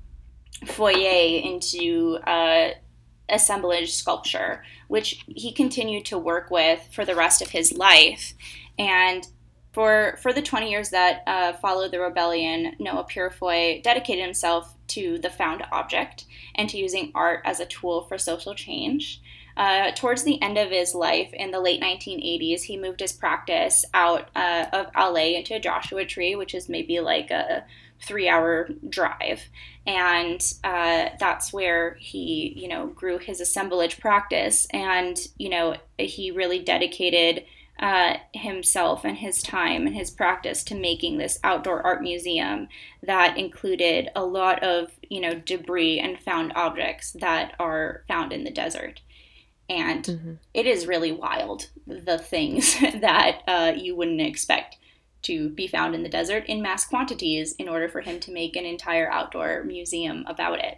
foyer 0.66 1.40
into 1.40 2.18
uh, 2.28 2.72
assemblage 3.30 3.94
sculpture, 3.94 4.64
which 4.88 5.24
he 5.28 5.52
continued 5.52 6.06
to 6.06 6.18
work 6.18 6.52
with 6.52 6.88
for 6.92 7.06
the 7.06 7.16
rest 7.16 7.42
of 7.42 7.50
his 7.50 7.74
life. 7.74 8.34
And 8.78 9.28
for, 9.74 10.18
for 10.22 10.32
the 10.32 10.42
20 10.42 10.70
years 10.70 10.90
that 10.90 11.24
uh, 11.26 11.54
followed 11.54 11.92
the 11.92 12.00
rebellion, 12.00 12.76
Noah 12.80 13.06
Purifoy 13.06 13.82
dedicated 13.82 14.24
himself 14.24 14.76
to 14.90 15.18
the 15.18 15.30
found 15.30 15.64
object 15.72 16.26
and 16.56 16.70
to 16.70 16.78
using 16.78 17.12
art 17.16 17.42
as 17.44 17.60
a 17.60 17.66
tool 17.66 18.04
for 18.04 18.18
social 18.18 18.54
change. 18.54 19.22
Uh, 19.56 19.92
towards 19.92 20.24
the 20.24 20.42
end 20.42 20.58
of 20.58 20.72
his 20.72 20.96
life 20.96 21.32
in 21.34 21.52
the 21.52 21.60
late 21.60 21.82
1980s, 21.82 22.64
he 22.64 22.78
moved 22.78 23.00
his 23.00 23.14
practice 23.14 23.86
out 23.94 24.30
uh, 24.36 24.66
of 24.74 24.88
LA 24.96 25.38
into 25.38 25.56
a 25.56 25.60
Joshua 25.60 26.06
Tree, 26.06 26.36
which 26.36 26.56
is 26.56 26.70
maybe 26.70 27.00
like 27.00 27.30
a 27.30 27.64
three 28.06 28.28
hour 28.28 28.70
drive. 28.88 29.42
And 29.86 30.42
uh, 30.64 31.10
that's 31.20 31.52
where 31.52 31.96
he, 32.00 32.54
you 32.56 32.68
know, 32.68 32.88
grew 32.88 33.18
his 33.18 33.42
assemblage 33.42 34.00
practice. 34.00 34.68
And, 34.72 35.18
you 35.38 35.50
know, 35.50 35.76
he 35.98 36.32
really 36.32 36.60
dedicated 36.60 37.46
uh, 37.80 38.18
himself 38.34 39.04
and 39.04 39.18
his 39.18 39.42
time 39.42 39.88
and 39.88 39.96
his 39.96 40.12
practice 40.12 40.64
to 40.64 40.76
making 40.76 41.18
this 41.18 41.40
outdoor 41.44 41.82
art 41.82 42.02
museum 42.02 42.68
that 43.02 43.38
included 43.38 44.10
a 44.16 44.24
lot 44.24 44.64
of, 44.64 44.92
you 45.10 45.20
know, 45.20 45.34
debris 45.34 46.00
and 46.00 46.20
found 46.20 46.54
objects 46.56 47.12
that 47.20 47.56
are 47.60 48.04
found 48.08 48.32
in 48.32 48.44
the 48.44 48.52
desert. 48.52 49.02
And 49.70 50.04
mm-hmm. 50.04 50.34
it 50.54 50.66
is 50.66 50.88
really 50.88 51.12
wild, 51.12 51.70
the 51.88 52.18
things 52.18 52.80
that 52.80 53.42
uh, 53.48 53.74
you 53.76 53.96
wouldn't 53.96 54.22
expect 54.22 54.78
to 55.24 55.50
be 55.50 55.68
found 55.68 55.96
in 55.96 56.04
the 56.04 56.10
desert 56.10 56.46
in 56.48 56.62
mass 56.62 56.86
quantities 56.86 57.54
in 57.54 57.68
order 57.68 57.90
for 57.90 58.02
him 58.02 58.20
to 58.22 58.32
make 58.32 58.56
an 58.56 58.66
entire 58.66 59.12
outdoor 59.12 59.64
museum 59.64 60.24
about 60.28 60.60
it. 60.60 60.78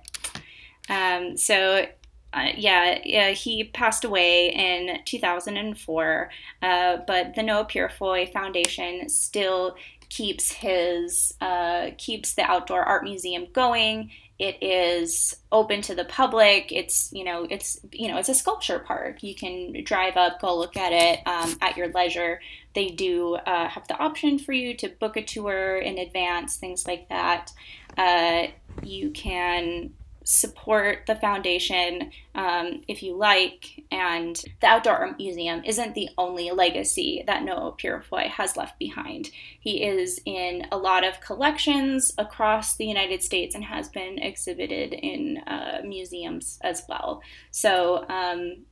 Um, 0.89 1.35
so, 1.35 1.85
uh, 2.33 2.49
yeah, 2.55 2.99
yeah, 3.03 3.31
he 3.31 3.63
passed 3.63 4.03
away 4.03 4.49
in 4.49 4.99
2004, 5.05 6.29
uh, 6.61 6.97
but 7.07 7.33
the 7.35 7.43
Noah 7.43 7.65
Purifoy 7.65 8.31
Foundation 8.31 9.09
still 9.09 9.75
keeps 10.09 10.51
his 10.51 11.33
uh, 11.41 11.89
keeps 11.97 12.35
the 12.35 12.43
outdoor 12.43 12.83
art 12.83 13.03
museum 13.03 13.47
going 13.53 14.11
it 14.37 14.61
is 14.61 15.35
open 15.51 15.81
to 15.83 15.95
the 15.95 16.03
public. 16.05 16.71
It's 16.71 17.09
you 17.13 17.23
know 17.23 17.47
it's 17.49 17.79
you 17.91 18.07
know 18.07 18.17
it's 18.17 18.29
a 18.29 18.33
sculpture 18.33 18.79
park. 18.79 19.23
You 19.23 19.33
can 19.33 19.83
drive 19.83 20.17
up 20.17 20.41
go 20.41 20.57
look 20.57 20.75
at 20.75 20.91
it 20.91 21.25
um, 21.25 21.57
at 21.61 21.77
your 21.77 21.87
leisure. 21.89 22.41
They 22.73 22.89
do 22.89 23.35
uh, 23.35 23.69
have 23.69 23.87
the 23.87 23.97
option 23.97 24.37
for 24.37 24.51
you 24.51 24.75
to 24.77 24.89
book 24.89 25.15
a 25.15 25.23
tour 25.23 25.77
in 25.77 25.97
advance 25.97 26.57
things 26.57 26.85
like 26.85 27.07
that. 27.09 27.51
Uh, 27.97 28.47
you 28.83 29.11
can 29.11 29.93
support 30.25 31.05
the 31.05 31.15
foundation 31.15 32.11
um, 32.33 32.81
if 32.87 33.01
you 33.01 33.15
like. 33.15 33.85
And 33.91 34.35
the 34.59 34.67
Outdoor 34.67 34.97
Art 34.97 35.17
Museum 35.17 35.63
isn't 35.63 35.95
the 35.95 36.09
only 36.17 36.51
legacy 36.51 37.23
that 37.27 37.43
Noah 37.43 37.73
Purifoy 37.73 38.27
has 38.27 38.57
left 38.57 38.77
behind. 38.77 39.29
He 39.59 39.83
is 39.83 40.19
in 40.25 40.67
a 40.71 40.77
lot 40.77 41.05
of 41.05 41.21
collections 41.21 42.11
across 42.17 42.75
the 42.75 42.85
United 42.85 43.23
States 43.23 43.55
and 43.55 43.63
has 43.63 43.87
been 43.87 44.17
exhibited 44.19 44.93
in 44.93 45.37
uh, 45.47 45.81
museums 45.85 46.59
as 46.61 46.83
well. 46.89 47.21
So 47.51 48.05
um, 48.09 48.65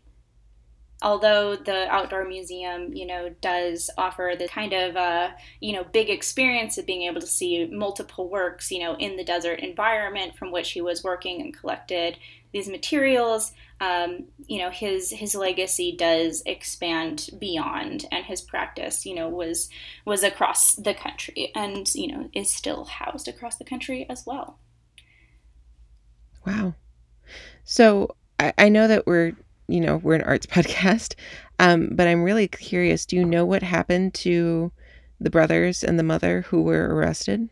although 1.03 1.55
the 1.55 1.88
outdoor 1.89 2.25
museum, 2.25 2.93
you 2.93 3.05
know, 3.05 3.29
does 3.41 3.89
offer 3.98 4.33
the 4.38 4.48
kind 4.48 4.74
of, 4.74 4.95
uh, 4.95 5.29
you 5.60 5.74
know, 5.74 5.83
big 5.83 6.10
experience 6.10 6.77
of 6.77 6.86
being 6.86 7.03
able 7.03 7.22
to 7.22 7.27
see 7.27 7.67
multiple 7.67 8.29
works, 8.29 8.72
you 8.72 8.79
know, 8.79 8.95
in 8.95 9.17
the 9.17 9.24
desert 9.24 9.60
environment 9.60 10.36
from 10.38 10.51
which 10.51 10.72
he 10.72 10.81
was 10.81 11.03
working 11.03 11.41
and 11.41 11.55
collected 11.55 12.17
these 12.53 12.69
materials, 12.69 13.51
um, 13.81 14.25
you 14.48 14.60
know, 14.60 14.69
his 14.69 15.12
his 15.12 15.36
legacy 15.36 15.95
does 15.98 16.41
expand 16.45 17.29
beyond, 17.39 18.05
and 18.12 18.24
his 18.25 18.41
practice, 18.41 19.05
you 19.05 19.15
know, 19.15 19.27
was 19.27 19.69
was 20.05 20.24
across 20.24 20.75
the 20.75 20.93
country, 20.93 21.51
and 21.55 21.93
you 21.95 22.07
know, 22.07 22.29
is 22.33 22.50
still 22.53 22.86
housed 22.86 23.27
across 23.27 23.57
the 23.57 23.65
country 23.65 24.05
as 24.10 24.24
well. 24.25 24.60
Wow. 26.45 26.75
So 27.65 28.15
I, 28.39 28.53
I 28.57 28.69
know 28.69 28.88
that 28.88 29.07
we're 29.07 29.33
you 29.74 29.82
know, 29.82 29.98
we're 29.98 30.15
an 30.15 30.22
arts 30.22 30.46
podcast. 30.46 31.15
Um, 31.60 31.89
but 31.92 32.08
I'm 32.08 32.24
really 32.24 32.48
curious 32.48 33.06
do 33.06 33.15
you 33.15 33.25
know 33.25 33.46
what 33.46 33.63
happened 33.63 34.13
to 34.15 34.72
the 35.20 35.30
brothers 35.30 35.84
and 35.84 35.98
the 35.98 36.03
mother 36.03 36.42
who 36.42 36.62
were 36.62 36.94
arrested? 36.94 37.50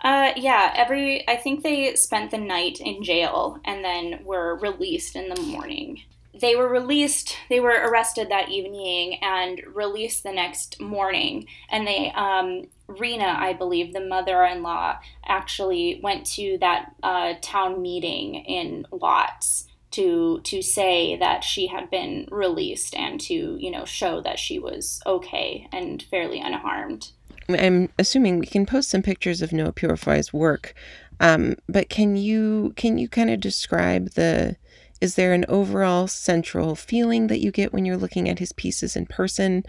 Uh, 0.00 0.32
yeah, 0.36 0.72
every 0.76 1.28
I 1.28 1.36
think 1.36 1.62
they 1.62 1.94
spent 1.96 2.30
the 2.30 2.38
night 2.38 2.80
in 2.80 3.02
jail 3.02 3.58
and 3.64 3.84
then 3.84 4.24
were 4.24 4.56
released 4.56 5.16
in 5.16 5.28
the 5.28 5.40
morning. 5.42 6.02
They 6.38 6.54
were 6.54 6.68
released. 6.68 7.34
They 7.48 7.60
were 7.60 7.70
arrested 7.70 8.30
that 8.30 8.50
evening 8.50 9.18
and 9.22 9.62
released 9.74 10.22
the 10.22 10.32
next 10.32 10.78
morning. 10.80 11.46
And 11.70 11.86
they, 11.86 12.12
um, 12.14 12.68
Rena, 12.88 13.36
I 13.38 13.54
believe, 13.54 13.94
the 13.94 14.06
mother-in-law, 14.06 14.98
actually 15.24 15.98
went 16.02 16.26
to 16.34 16.58
that 16.60 16.94
uh, 17.02 17.34
town 17.40 17.80
meeting 17.80 18.34
in 18.34 18.86
Watts 18.90 19.66
to 19.96 20.40
to 20.44 20.62
say 20.62 21.16
that 21.16 21.42
she 21.42 21.66
had 21.66 21.90
been 21.90 22.28
released 22.30 22.94
and 22.94 23.20
to 23.22 23.56
you 23.58 23.70
know 23.70 23.84
show 23.84 24.20
that 24.20 24.38
she 24.38 24.58
was 24.58 25.00
okay 25.06 25.68
and 25.72 26.02
fairly 26.02 26.40
unharmed. 26.40 27.12
I'm 27.48 27.90
assuming 27.98 28.38
we 28.38 28.46
can 28.46 28.66
post 28.66 28.90
some 28.90 29.02
pictures 29.02 29.40
of 29.40 29.52
Noah 29.52 29.72
Purifoy's 29.72 30.32
work, 30.32 30.74
um, 31.20 31.56
but 31.68 31.88
can 31.88 32.16
you 32.16 32.72
can 32.76 32.98
you 32.98 33.08
kind 33.08 33.30
of 33.30 33.40
describe 33.40 34.10
the 34.10 34.56
is 35.00 35.14
there 35.14 35.32
an 35.32 35.44
overall 35.48 36.06
central 36.06 36.74
feeling 36.74 37.26
that 37.26 37.40
you 37.40 37.50
get 37.50 37.72
when 37.72 37.84
you're 37.84 37.96
looking 37.96 38.28
at 38.28 38.38
his 38.38 38.52
pieces 38.52 38.96
in 38.96 39.06
person? 39.06 39.64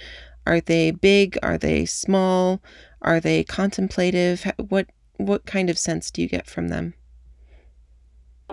Are 0.46 0.62
they 0.62 0.92
big? 0.92 1.38
Are 1.44 1.58
they 1.58 1.86
small? 1.86 2.62
Are 3.02 3.20
they 3.20 3.44
contemplative? 3.44 4.50
What 4.58 4.88
what 5.18 5.46
kind 5.46 5.70
of 5.70 5.78
sense 5.78 6.12
do 6.12 6.22
you 6.22 6.30
get 6.30 6.48
from 6.48 6.70
them? 6.70 6.94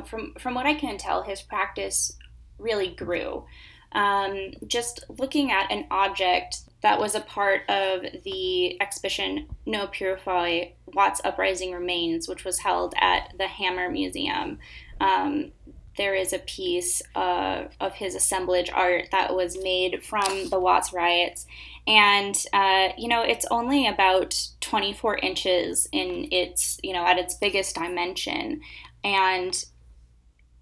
From 0.05 0.35
from 0.39 0.55
what 0.55 0.67
I 0.67 0.75
can 0.75 0.99
tell, 0.99 1.23
his 1.23 1.43
practice 1.43 2.17
really 2.59 2.89
grew. 2.89 3.45
Um, 3.93 4.55
just 4.67 5.05
looking 5.09 5.53
at 5.53 5.71
an 5.71 5.87
object 5.91 6.63
that 6.83 6.99
was 6.99 7.15
a 7.15 7.21
part 7.21 7.63
of 7.71 8.05
the 8.25 8.81
exhibition 8.83 9.49
Noah 9.65 9.89
Purifoy 9.89 10.73
Watts 10.87 11.21
Uprising 11.25 11.73
Remains, 11.73 12.29
which 12.29 12.45
was 12.45 12.59
held 12.59 12.95
at 13.01 13.33
the 13.39 13.47
Hammer 13.47 13.89
Museum. 13.89 14.59
Um, 15.01 15.53
there 15.97 16.15
is 16.15 16.33
a 16.33 16.41
piece 16.41 17.03
uh, 17.15 17.65
of 17.81 17.95
his 17.95 18.15
assemblage 18.15 18.71
art 18.71 19.09
that 19.13 19.35
was 19.35 19.57
made 19.63 20.05
from 20.05 20.49
the 20.51 20.59
Watts 20.59 20.93
riots. 20.93 21.47
And, 21.87 22.37
uh, 22.53 22.89
you 22.99 23.09
know, 23.09 23.23
it's 23.23 23.47
only 23.51 23.87
about 23.87 24.37
24 24.61 25.19
inches 25.19 25.89
in 25.93 26.29
its, 26.33 26.79
you 26.83 26.93
know, 26.93 27.07
at 27.07 27.19
its 27.19 27.35
biggest 27.35 27.77
dimension. 27.77 28.61
And, 29.05 29.65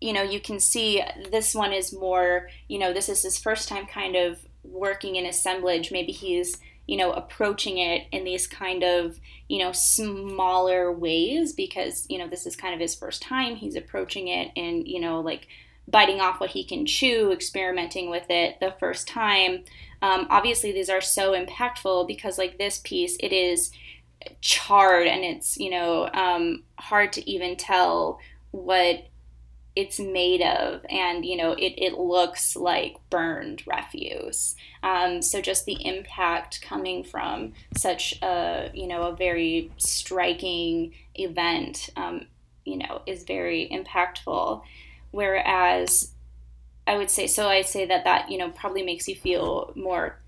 you 0.02 0.12
know, 0.12 0.22
you 0.22 0.40
can 0.40 0.60
see 0.60 1.02
this 1.30 1.54
one 1.54 1.72
is 1.72 1.92
more, 1.92 2.48
you 2.68 2.78
know, 2.78 2.92
this 2.92 3.08
is 3.08 3.22
his 3.22 3.38
first 3.38 3.68
time 3.68 3.86
kind 3.86 4.16
of 4.16 4.46
working 4.64 5.16
in 5.16 5.26
assemblage. 5.26 5.92
Maybe 5.92 6.12
he's 6.12 6.58
you 6.86 6.96
know 6.96 7.12
approaching 7.12 7.78
it 7.78 8.06
in 8.10 8.24
these 8.24 8.46
kind 8.46 8.82
of 8.82 9.18
you 9.48 9.58
know 9.58 9.72
smaller 9.72 10.92
ways 10.92 11.52
because 11.52 12.06
you 12.08 12.18
know 12.18 12.28
this 12.28 12.46
is 12.46 12.56
kind 12.56 12.74
of 12.74 12.80
his 12.80 12.94
first 12.94 13.22
time 13.22 13.54
he's 13.54 13.76
approaching 13.76 14.28
it 14.28 14.50
and 14.56 14.86
you 14.86 15.00
know 15.00 15.20
like 15.20 15.46
biting 15.88 16.20
off 16.20 16.40
what 16.40 16.50
he 16.50 16.64
can 16.64 16.86
chew 16.86 17.32
experimenting 17.32 18.10
with 18.10 18.26
it 18.28 18.58
the 18.60 18.74
first 18.80 19.06
time 19.06 19.64
um, 20.00 20.26
obviously 20.30 20.72
these 20.72 20.90
are 20.90 21.00
so 21.00 21.32
impactful 21.32 22.06
because 22.06 22.38
like 22.38 22.58
this 22.58 22.80
piece 22.84 23.16
it 23.20 23.32
is 23.32 23.70
charred 24.40 25.06
and 25.06 25.24
it's 25.24 25.56
you 25.58 25.70
know 25.70 26.08
um, 26.14 26.62
hard 26.78 27.12
to 27.12 27.28
even 27.30 27.56
tell 27.56 28.18
what 28.50 29.06
it's 29.74 29.98
made 29.98 30.42
of 30.42 30.84
and 30.90 31.24
you 31.24 31.36
know 31.36 31.52
it, 31.52 31.74
it 31.78 31.94
looks 31.94 32.56
like 32.56 32.96
burned 33.10 33.62
refuse. 33.66 34.54
Um, 34.82 35.22
so 35.22 35.40
just 35.40 35.64
the 35.64 35.84
impact 35.86 36.60
coming 36.60 37.04
from 37.04 37.54
such 37.76 38.20
a 38.22 38.70
you 38.74 38.86
know 38.86 39.02
a 39.02 39.16
very 39.16 39.70
striking 39.78 40.92
event 41.14 41.90
um, 41.96 42.26
you 42.64 42.78
know 42.78 43.02
is 43.06 43.24
very 43.24 43.68
impactful. 43.72 44.62
Whereas 45.10 46.12
i 46.86 46.96
would 46.96 47.10
say 47.10 47.28
so 47.28 47.46
i 47.48 47.62
say 47.62 47.86
that 47.86 48.02
that 48.02 48.28
you 48.28 48.36
know 48.36 48.50
probably 48.50 48.82
makes 48.82 49.06
you 49.06 49.14
feel 49.14 49.72
more 49.76 50.18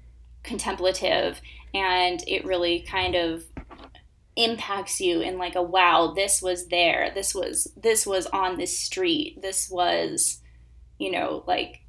contemplative 0.45 1.41
and 1.75 2.23
it 2.29 2.45
really 2.45 2.81
kind 2.81 3.17
of 3.17 3.45
impacts 4.37 5.01
you 5.01 5.21
in 5.21 5.39
like 5.39 5.55
a 5.55 5.63
wow 5.63 6.13
this 6.15 6.43
was 6.43 6.67
there. 6.69 7.11
This 7.15 7.35
was 7.35 7.73
this 7.77 8.07
was 8.07 8.27
on 8.27 8.57
this 8.57 8.79
street. 8.79 9.41
This 9.43 9.71
was 9.71 10.41
you 10.99 11.11
know 11.11 11.45
like 11.47 11.81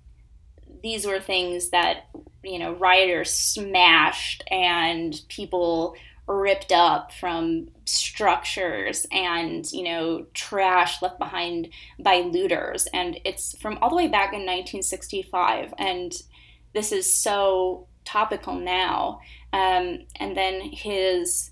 these 0.81 1.05
were 1.05 1.19
things 1.19 1.69
that 1.69 2.07
you 2.43 2.59
know 2.59 2.73
rioters 2.73 3.31
smashed 3.31 4.43
and 4.51 5.21
people 5.29 5.95
ripped 6.27 6.71
up 6.71 7.11
from 7.11 7.67
structures 7.85 9.05
and 9.11 9.71
you 9.71 9.83
know 9.83 10.25
trash 10.33 11.01
left 11.01 11.19
behind 11.19 11.69
by 11.99 12.17
looters. 12.17 12.87
And 12.93 13.19
it's 13.25 13.57
from 13.59 13.77
all 13.81 13.89
the 13.89 13.95
way 13.95 14.07
back 14.07 14.33
in 14.33 14.41
1965 14.41 15.73
and 15.77 16.13
this 16.73 16.91
is 16.91 17.11
so 17.11 17.87
topical 18.03 18.53
now. 18.53 19.21
Um, 19.53 19.99
and 20.17 20.35
then 20.35 20.61
his 20.61 21.51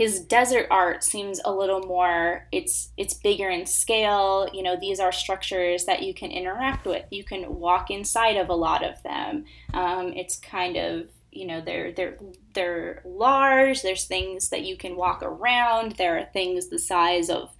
his 0.00 0.18
desert 0.18 0.66
art 0.70 1.04
seems 1.04 1.42
a 1.44 1.52
little 1.52 1.80
more 1.80 2.48
it's 2.52 2.90
it's 2.96 3.12
bigger 3.12 3.50
in 3.50 3.66
scale. 3.66 4.48
You 4.50 4.62
know 4.62 4.74
these 4.80 4.98
are 4.98 5.12
structures 5.12 5.84
that 5.84 6.02
you 6.02 6.14
can 6.14 6.30
interact 6.30 6.86
with. 6.86 7.04
You 7.10 7.22
can 7.22 7.56
walk 7.56 7.90
inside 7.90 8.38
of 8.38 8.48
a 8.48 8.54
lot 8.54 8.82
of 8.82 9.02
them. 9.02 9.44
Um, 9.74 10.14
it's 10.14 10.38
kind 10.38 10.78
of 10.78 11.08
you 11.32 11.46
know 11.46 11.60
they're 11.60 11.92
they're 11.92 12.16
they're 12.54 13.02
large. 13.04 13.82
There's 13.82 14.06
things 14.06 14.48
that 14.48 14.62
you 14.62 14.78
can 14.78 14.96
walk 14.96 15.22
around. 15.22 15.96
There 15.96 16.16
are 16.16 16.24
things 16.32 16.68
the 16.68 16.78
size 16.78 17.28
of 17.28 17.54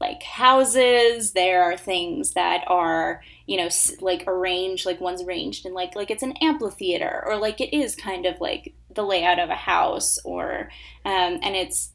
like 0.00 0.24
houses. 0.24 1.30
There 1.30 1.62
are 1.62 1.76
things 1.76 2.32
that 2.32 2.64
are 2.66 3.22
you 3.46 3.56
know 3.56 3.68
like 4.00 4.24
arranged 4.26 4.86
like 4.86 5.00
one's 5.00 5.22
arranged 5.22 5.66
in 5.66 5.74
like 5.74 5.94
like 5.94 6.10
it's 6.10 6.22
an 6.22 6.34
amphitheater 6.40 7.22
or 7.26 7.36
like 7.36 7.60
it 7.60 7.76
is 7.76 7.94
kind 7.94 8.26
of 8.26 8.40
like 8.40 8.74
the 8.94 9.02
layout 9.02 9.38
of 9.38 9.50
a 9.50 9.54
house 9.54 10.18
or 10.24 10.70
um, 11.04 11.38
and 11.42 11.54
it's 11.54 11.92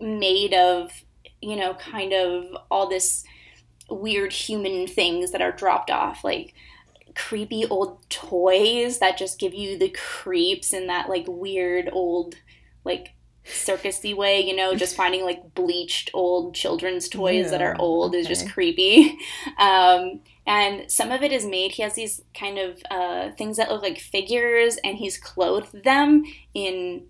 made 0.00 0.54
of 0.54 0.90
you 1.40 1.56
know 1.56 1.74
kind 1.74 2.12
of 2.12 2.44
all 2.70 2.88
this 2.88 3.24
weird 3.90 4.32
human 4.32 4.86
things 4.86 5.30
that 5.32 5.42
are 5.42 5.52
dropped 5.52 5.90
off 5.90 6.24
like 6.24 6.54
creepy 7.14 7.64
old 7.66 8.08
toys 8.08 8.98
that 8.98 9.18
just 9.18 9.38
give 9.38 9.54
you 9.54 9.78
the 9.78 9.90
creeps 9.90 10.72
and 10.72 10.88
that 10.88 11.08
like 11.08 11.26
weird 11.28 11.88
old 11.92 12.34
like 12.84 13.13
circusy 13.44 14.14
way, 14.14 14.40
you 14.40 14.56
know, 14.56 14.74
just 14.74 14.96
finding 14.96 15.24
like 15.24 15.54
bleached 15.54 16.10
old 16.14 16.54
children's 16.54 17.08
toys 17.08 17.46
yeah, 17.46 17.50
that 17.50 17.62
are 17.62 17.76
old 17.78 18.14
okay. 18.14 18.20
is 18.20 18.26
just 18.26 18.50
creepy. 18.50 19.18
Um, 19.58 20.20
and 20.46 20.90
some 20.90 21.10
of 21.10 21.22
it 21.22 21.32
is 21.32 21.46
made. 21.46 21.72
He 21.72 21.82
has 21.82 21.94
these 21.94 22.22
kind 22.38 22.58
of 22.58 22.82
uh, 22.90 23.30
things 23.32 23.56
that 23.56 23.70
look 23.70 23.82
like 23.82 23.98
figures, 23.98 24.76
and 24.84 24.98
he's 24.98 25.16
clothed 25.16 25.84
them 25.84 26.24
in 26.54 27.06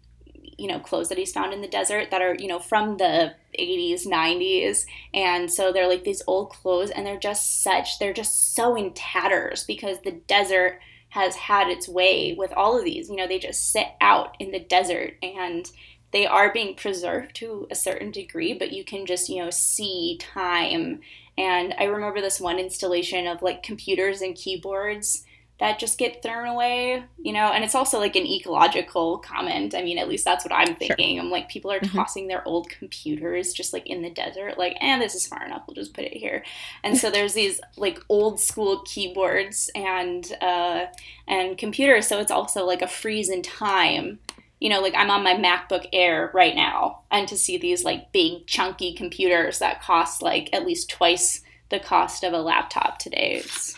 you 0.59 0.69
know 0.69 0.79
clothes 0.79 1.09
that 1.09 1.19
he's 1.19 1.33
found 1.33 1.53
in 1.53 1.61
the 1.61 1.69
desert 1.69 2.11
that 2.11 2.23
are 2.23 2.35
you 2.35 2.47
know 2.47 2.59
from 2.59 2.97
the 2.97 3.35
80s 3.59 4.07
90s 4.07 4.85
and 5.13 5.53
so 5.53 5.73
they're 5.73 5.89
like 5.89 6.05
these 6.05 6.23
old 6.27 6.51
clothes 6.51 6.91
and 6.91 7.07
they're 7.07 7.19
just 7.19 7.63
such 7.63 7.99
they're 7.99 8.13
just 8.13 8.55
so 8.55 8.77
in 8.77 8.93
tatters 8.93 9.65
because 9.65 9.99
the 10.03 10.13
desert 10.13 10.79
has 11.09 11.35
had 11.37 11.69
its 11.69 11.89
way 11.89 12.35
with 12.37 12.53
all 12.53 12.79
of 12.79 12.85
these 12.85 13.09
you 13.09 13.17
know 13.17 13.27
they 13.27 13.39
just 13.39 13.73
sit 13.73 13.89
out 14.01 14.37
in 14.39 14.51
the 14.51 14.61
desert 14.61 15.15
and 15.23 15.71
they 16.15 16.27
are 16.27 16.51
being 16.51 16.75
preserved 16.75 17.35
to 17.35 17.67
a 17.71 17.75
certain 17.75 18.11
degree 18.11 18.55
but 18.55 18.73
you 18.73 18.85
can 18.85 19.05
just 19.05 19.29
you 19.29 19.43
know 19.43 19.51
see 19.51 20.17
time 20.19 21.01
and 21.37 21.75
I 21.79 21.85
remember 21.85 22.21
this 22.21 22.41
one 22.41 22.59
installation 22.59 23.27
of 23.27 23.43
like 23.43 23.63
computers 23.63 24.23
and 24.23 24.35
keyboards 24.35 25.25
that 25.61 25.79
just 25.79 25.99
get 25.99 26.21
thrown 26.21 26.49
away, 26.49 27.05
you 27.17 27.33
know, 27.33 27.53
and 27.53 27.63
it's 27.63 27.77
also 27.77 27.99
like 27.99 28.17
an 28.17 28.27
ecological 28.27 29.19
comment. 29.19 29.73
I 29.75 29.83
mean, 29.83 29.99
at 29.99 30.09
least 30.09 30.25
that's 30.25 30.45
what 30.45 30.53
I'm 30.53 30.75
thinking. 30.75 31.17
Sure. 31.17 31.25
I'm 31.25 31.31
like, 31.31 31.49
people 31.49 31.71
are 31.71 31.79
mm-hmm. 31.79 31.97
tossing 31.97 32.27
their 32.27 32.47
old 32.47 32.69
computers 32.69 33.53
just 33.53 33.73
like 33.73 33.87
in 33.87 34.03
the 34.03 34.11
desert, 34.11 34.59
like, 34.59 34.77
and 34.81 35.01
eh, 35.01 35.05
this 35.05 35.15
is 35.15 35.29
far 35.29 35.45
enough, 35.45 35.63
we'll 35.67 35.77
just 35.77 35.95
put 35.95 36.05
it 36.05 36.17
here. 36.17 36.45
And 36.83 36.99
so 36.99 37.09
there's 37.09 37.35
these 37.35 37.61
like 37.77 38.01
old 38.09 38.41
school 38.41 38.83
keyboards 38.83 39.71
and 39.77 40.31
uh, 40.41 40.87
and 41.29 41.57
computers, 41.57 42.09
so 42.09 42.19
it's 42.19 42.33
also 42.33 42.65
like 42.65 42.83
a 42.83 42.89
freeze 42.89 43.29
in 43.29 43.43
time 43.43 44.19
you 44.61 44.71
know, 44.71 44.81
like 44.81 44.95
I'm 44.97 45.11
on 45.11 45.23
my 45.23 45.35
MacBook 45.35 45.87
Air 45.93 46.31
right 46.33 46.55
now, 46.55 47.03
and 47.11 47.29
to 47.29 47.37
see 47.37 47.59
these 47.59 47.85
like 47.85 48.13
big 48.13 48.47
chunky 48.47 48.95
computers 48.95 49.59
that 49.59 49.83
cost 49.83 50.23
like 50.23 50.49
at 50.53 50.67
least 50.67 50.91
twice 50.91 51.43
the 51.71 51.81
cost 51.81 52.25
of 52.25 52.33
a 52.33 52.41
laptop 52.41 52.99
today, 52.99 53.43
it's 53.45 53.77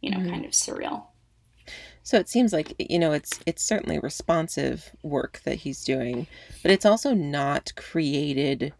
you 0.00 0.10
know 0.10 0.18
mm-hmm. 0.18 0.30
kind 0.30 0.44
of 0.44 0.52
surreal. 0.52 1.04
So 2.02 2.18
it 2.18 2.28
seems 2.28 2.52
like 2.52 2.74
you 2.78 2.98
know 2.98 3.12
it's 3.12 3.40
it's 3.46 3.62
certainly 3.62 3.98
responsive 3.98 4.90
work 5.02 5.40
that 5.44 5.58
he's 5.58 5.84
doing, 5.84 6.26
but 6.62 6.70
it's 6.70 6.86
also 6.86 7.14
not 7.14 7.72
created. 7.76 8.74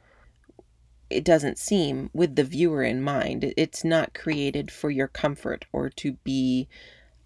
It 1.08 1.24
doesn't 1.24 1.58
seem 1.58 2.10
with 2.12 2.36
the 2.36 2.44
viewer 2.44 2.82
in 2.82 3.02
mind. 3.02 3.52
It's 3.56 3.82
not 3.82 4.14
created 4.14 4.70
for 4.70 4.90
your 4.90 5.08
comfort 5.08 5.64
or 5.72 5.90
to 5.90 6.12
be 6.24 6.68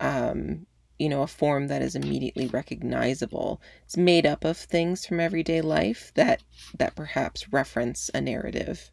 um, 0.00 0.66
you 1.04 1.10
know, 1.10 1.20
a 1.20 1.26
form 1.26 1.66
that 1.68 1.82
is 1.82 1.94
immediately 1.94 2.46
recognizable. 2.46 3.60
It's 3.84 3.98
made 3.98 4.24
up 4.24 4.42
of 4.42 4.56
things 4.56 5.04
from 5.04 5.20
everyday 5.20 5.60
life 5.60 6.10
that 6.14 6.42
that 6.78 6.96
perhaps 6.96 7.52
reference 7.52 8.10
a 8.14 8.22
narrative. 8.22 8.90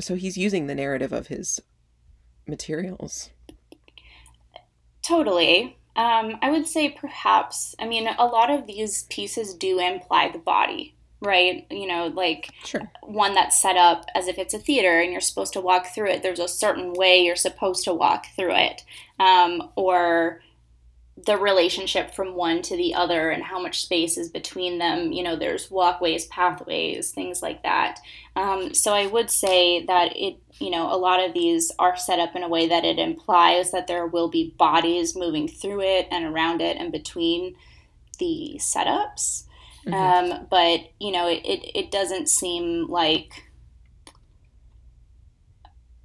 So 0.00 0.14
he's 0.14 0.38
using 0.38 0.66
the 0.66 0.74
narrative 0.74 1.12
of 1.12 1.26
his 1.26 1.60
materials. 2.46 3.28
Totally. 5.02 5.76
Um, 5.94 6.38
I 6.40 6.50
would 6.50 6.66
say 6.66 6.88
perhaps, 6.88 7.74
I 7.78 7.86
mean, 7.86 8.08
a 8.08 8.24
lot 8.24 8.50
of 8.50 8.66
these 8.66 9.02
pieces 9.10 9.52
do 9.52 9.78
imply 9.78 10.30
the 10.30 10.38
body, 10.38 10.96
right? 11.20 11.66
You 11.70 11.86
know, 11.86 12.06
like 12.06 12.50
sure. 12.64 12.90
one 13.02 13.34
that's 13.34 13.60
set 13.60 13.76
up 13.76 14.06
as 14.14 14.28
if 14.28 14.38
it's 14.38 14.54
a 14.54 14.58
theater 14.58 15.00
and 15.00 15.12
you're 15.12 15.20
supposed 15.20 15.52
to 15.54 15.60
walk 15.60 15.88
through 15.94 16.10
it. 16.10 16.22
There's 16.22 16.38
a 16.38 16.48
certain 16.48 16.92
way 16.92 17.20
you're 17.20 17.36
supposed 17.36 17.84
to 17.84 17.94
walk 17.94 18.26
through 18.36 18.54
it. 18.54 18.84
Um, 19.18 19.70
or 19.74 20.40
the 21.26 21.36
relationship 21.36 22.14
from 22.14 22.34
one 22.34 22.62
to 22.62 22.76
the 22.76 22.94
other 22.94 23.30
and 23.30 23.42
how 23.42 23.60
much 23.60 23.82
space 23.82 24.16
is 24.16 24.28
between 24.28 24.78
them. 24.78 25.12
You 25.12 25.22
know, 25.22 25.36
there's 25.36 25.70
walkways, 25.70 26.26
pathways, 26.26 27.10
things 27.10 27.42
like 27.42 27.62
that. 27.62 27.98
Um, 28.36 28.74
so 28.74 28.94
I 28.94 29.06
would 29.06 29.30
say 29.30 29.84
that 29.86 30.16
it, 30.16 30.36
you 30.60 30.70
know, 30.70 30.92
a 30.92 30.96
lot 30.96 31.24
of 31.24 31.34
these 31.34 31.72
are 31.78 31.96
set 31.96 32.20
up 32.20 32.36
in 32.36 32.42
a 32.42 32.48
way 32.48 32.68
that 32.68 32.84
it 32.84 32.98
implies 32.98 33.72
that 33.72 33.86
there 33.86 34.06
will 34.06 34.28
be 34.28 34.54
bodies 34.58 35.16
moving 35.16 35.48
through 35.48 35.80
it 35.80 36.06
and 36.10 36.24
around 36.24 36.60
it 36.60 36.76
and 36.76 36.92
between 36.92 37.56
the 38.18 38.56
setups. 38.58 39.44
Mm-hmm. 39.86 39.94
Um, 39.94 40.46
but, 40.50 40.80
you 41.00 41.12
know, 41.12 41.28
it, 41.28 41.44
it, 41.44 41.78
it 41.78 41.90
doesn't 41.90 42.28
seem 42.28 42.86
like 42.88 43.48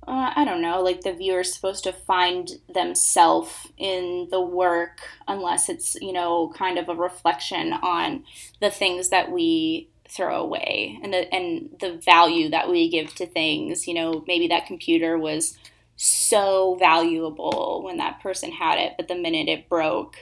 uh, 0.07 0.33
I 0.35 0.43
don't 0.43 0.61
know, 0.61 0.81
like 0.81 1.01
the 1.01 1.13
viewer's 1.13 1.53
supposed 1.53 1.83
to 1.85 1.93
find 1.93 2.49
themselves 2.73 3.53
in 3.77 4.27
the 4.31 4.41
work 4.41 4.99
unless 5.27 5.69
it's, 5.69 5.95
you 5.95 6.11
know, 6.11 6.51
kind 6.55 6.77
of 6.77 6.89
a 6.89 6.95
reflection 6.95 7.71
on 7.73 8.25
the 8.59 8.69
things 8.69 9.09
that 9.09 9.31
we 9.31 9.89
throw 10.09 10.41
away 10.41 10.99
and 11.01 11.13
the 11.13 11.33
and 11.33 11.69
the 11.79 11.97
value 12.03 12.49
that 12.49 12.69
we 12.69 12.89
give 12.89 13.15
to 13.15 13.25
things. 13.25 13.87
You 13.87 13.93
know, 13.93 14.23
maybe 14.27 14.47
that 14.49 14.65
computer 14.65 15.17
was 15.17 15.57
so 15.95 16.75
valuable 16.79 17.81
when 17.83 17.97
that 17.97 18.19
person 18.21 18.51
had 18.51 18.79
it, 18.79 18.93
but 18.97 19.07
the 19.07 19.15
minute 19.15 19.47
it 19.47 19.69
broke, 19.69 20.17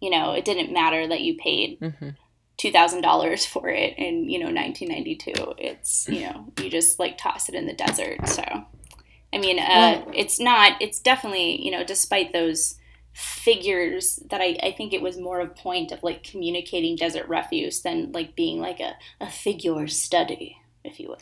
you 0.00 0.10
know, 0.10 0.32
it 0.32 0.44
didn't 0.44 0.72
matter 0.72 1.08
that 1.08 1.22
you 1.22 1.36
paid 1.36 1.80
mm-hmm. 1.80 2.10
Two 2.56 2.70
thousand 2.70 3.02
dollars 3.02 3.44
for 3.44 3.68
it 3.68 3.98
in, 3.98 4.28
you 4.28 4.38
know, 4.38 4.50
nineteen 4.50 4.88
ninety 4.88 5.16
two. 5.16 5.54
It's 5.58 6.08
you 6.08 6.20
know, 6.20 6.52
you 6.60 6.70
just 6.70 6.98
like 6.98 7.18
toss 7.18 7.48
it 7.48 7.54
in 7.54 7.66
the 7.66 7.74
desert. 7.74 8.28
So 8.28 8.44
I 9.32 9.38
mean, 9.38 9.58
uh, 9.58 10.04
it's 10.14 10.38
not. 10.38 10.80
It's 10.80 11.00
definitely 11.00 11.64
you 11.64 11.70
know, 11.70 11.84
despite 11.84 12.32
those 12.32 12.76
figures 13.14 14.16
that 14.30 14.40
I, 14.40 14.56
I 14.62 14.72
think 14.72 14.92
it 14.92 15.00
was 15.00 15.16
more 15.16 15.40
of 15.40 15.54
point 15.54 15.92
of 15.92 16.02
like 16.02 16.24
communicating 16.24 16.96
desert 16.96 17.28
refuse 17.28 17.80
than 17.80 18.10
like 18.10 18.34
being 18.34 18.60
like 18.60 18.80
a, 18.80 18.96
a 19.20 19.30
figure 19.30 19.86
study, 19.86 20.58
if 20.82 20.98
you 20.98 21.10
will. 21.10 21.20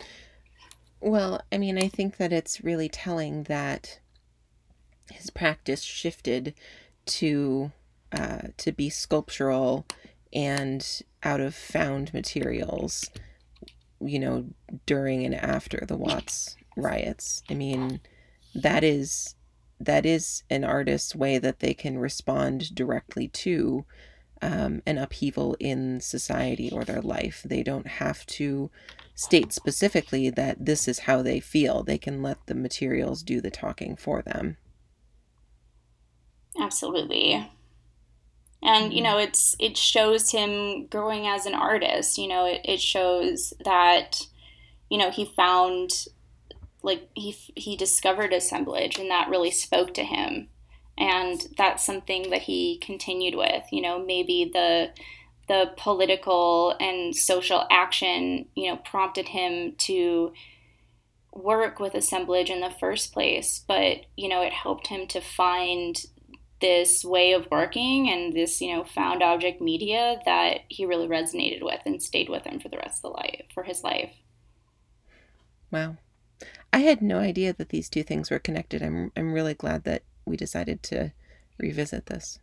Well, 1.00 1.42
I 1.52 1.58
mean, 1.58 1.76
I 1.78 1.88
think 1.88 2.16
that 2.16 2.32
it's 2.32 2.64
really 2.64 2.88
telling 2.88 3.42
that 3.44 3.98
his 5.10 5.30
practice 5.30 5.82
shifted 5.82 6.54
to 7.04 7.72
uh, 8.12 8.48
to 8.56 8.72
be 8.72 8.88
sculptural 8.88 9.84
and 10.32 11.02
out 11.22 11.40
of 11.40 11.54
found 11.54 12.12
materials, 12.12 13.08
you 14.00 14.18
know, 14.18 14.46
during 14.86 15.24
and 15.24 15.34
after 15.34 15.84
the 15.86 15.96
Watts 15.96 16.56
riots. 16.76 17.42
I 17.50 17.54
mean, 17.54 18.00
that 18.54 18.84
is 18.84 19.34
that 19.80 20.06
is 20.06 20.44
an 20.48 20.62
artist's 20.62 21.14
way 21.14 21.38
that 21.38 21.58
they 21.58 21.74
can 21.74 21.98
respond 21.98 22.72
directly 22.74 23.26
to 23.26 23.84
um, 24.40 24.82
an 24.86 24.98
upheaval 24.98 25.56
in 25.58 26.00
society 26.00 26.70
or 26.70 26.84
their 26.84 27.02
life. 27.02 27.42
They 27.44 27.62
don't 27.62 27.86
have 27.86 28.24
to 28.26 28.70
state 29.14 29.52
specifically 29.52 30.30
that 30.30 30.64
this 30.64 30.86
is 30.86 31.00
how 31.00 31.22
they 31.22 31.40
feel. 31.40 31.82
They 31.82 31.98
can 31.98 32.22
let 32.22 32.46
the 32.46 32.54
materials 32.54 33.22
do 33.22 33.40
the 33.40 33.50
talking 33.50 33.96
for 33.96 34.22
them. 34.22 34.56
Absolutely. 36.60 37.50
And 38.62 38.92
you 38.92 39.02
mm-hmm. 39.02 39.12
know, 39.12 39.18
it's 39.18 39.56
it 39.58 39.76
shows 39.76 40.30
him 40.30 40.86
growing 40.86 41.26
as 41.26 41.46
an 41.46 41.54
artist. 41.54 42.18
You 42.18 42.28
know, 42.28 42.46
it, 42.46 42.60
it 42.64 42.80
shows 42.80 43.52
that 43.64 44.26
you 44.88 44.98
know 44.98 45.10
he 45.10 45.24
found 45.24 46.06
like 46.82 47.08
he 47.14 47.36
he 47.56 47.76
discovered 47.76 48.32
assemblage 48.32 48.98
and 48.98 49.10
that 49.10 49.28
really 49.28 49.50
spoke 49.50 49.94
to 49.94 50.04
him 50.04 50.48
and 50.98 51.48
that's 51.56 51.84
something 51.84 52.30
that 52.30 52.42
he 52.42 52.78
continued 52.78 53.34
with 53.34 53.64
you 53.70 53.80
know 53.80 54.04
maybe 54.04 54.50
the 54.52 54.90
the 55.48 55.72
political 55.76 56.76
and 56.80 57.16
social 57.16 57.66
action 57.70 58.46
you 58.54 58.68
know 58.68 58.76
prompted 58.76 59.28
him 59.28 59.72
to 59.78 60.32
work 61.32 61.80
with 61.80 61.94
assemblage 61.94 62.50
in 62.50 62.60
the 62.60 62.70
first 62.78 63.12
place 63.12 63.64
but 63.66 63.98
you 64.16 64.28
know 64.28 64.42
it 64.42 64.52
helped 64.52 64.88
him 64.88 65.06
to 65.06 65.20
find 65.20 66.06
this 66.62 67.04
way 67.04 67.32
of 67.32 67.46
working 67.50 68.08
and 68.08 68.32
this 68.32 68.62
you 68.62 68.74
know 68.74 68.84
found 68.84 69.22
object 69.22 69.60
media 69.60 70.18
that 70.24 70.60
he 70.68 70.86
really 70.86 71.06
resonated 71.06 71.62
with 71.62 71.80
and 71.84 72.02
stayed 72.02 72.30
with 72.30 72.44
him 72.44 72.58
for 72.58 72.70
the 72.70 72.78
rest 72.78 73.04
of 73.04 73.12
the 73.12 73.18
life 73.18 73.44
for 73.52 73.64
his 73.64 73.84
life 73.84 74.12
wow 75.70 75.96
I 76.72 76.78
had 76.78 77.02
no 77.02 77.18
idea 77.18 77.52
that 77.52 77.68
these 77.68 77.88
two 77.88 78.02
things 78.02 78.30
were 78.30 78.38
connected. 78.38 78.82
I'm 78.82 79.12
I'm 79.16 79.32
really 79.32 79.54
glad 79.54 79.84
that 79.84 80.02
we 80.24 80.36
decided 80.36 80.82
to 80.84 81.12
revisit 81.58 82.06
this. 82.06 82.38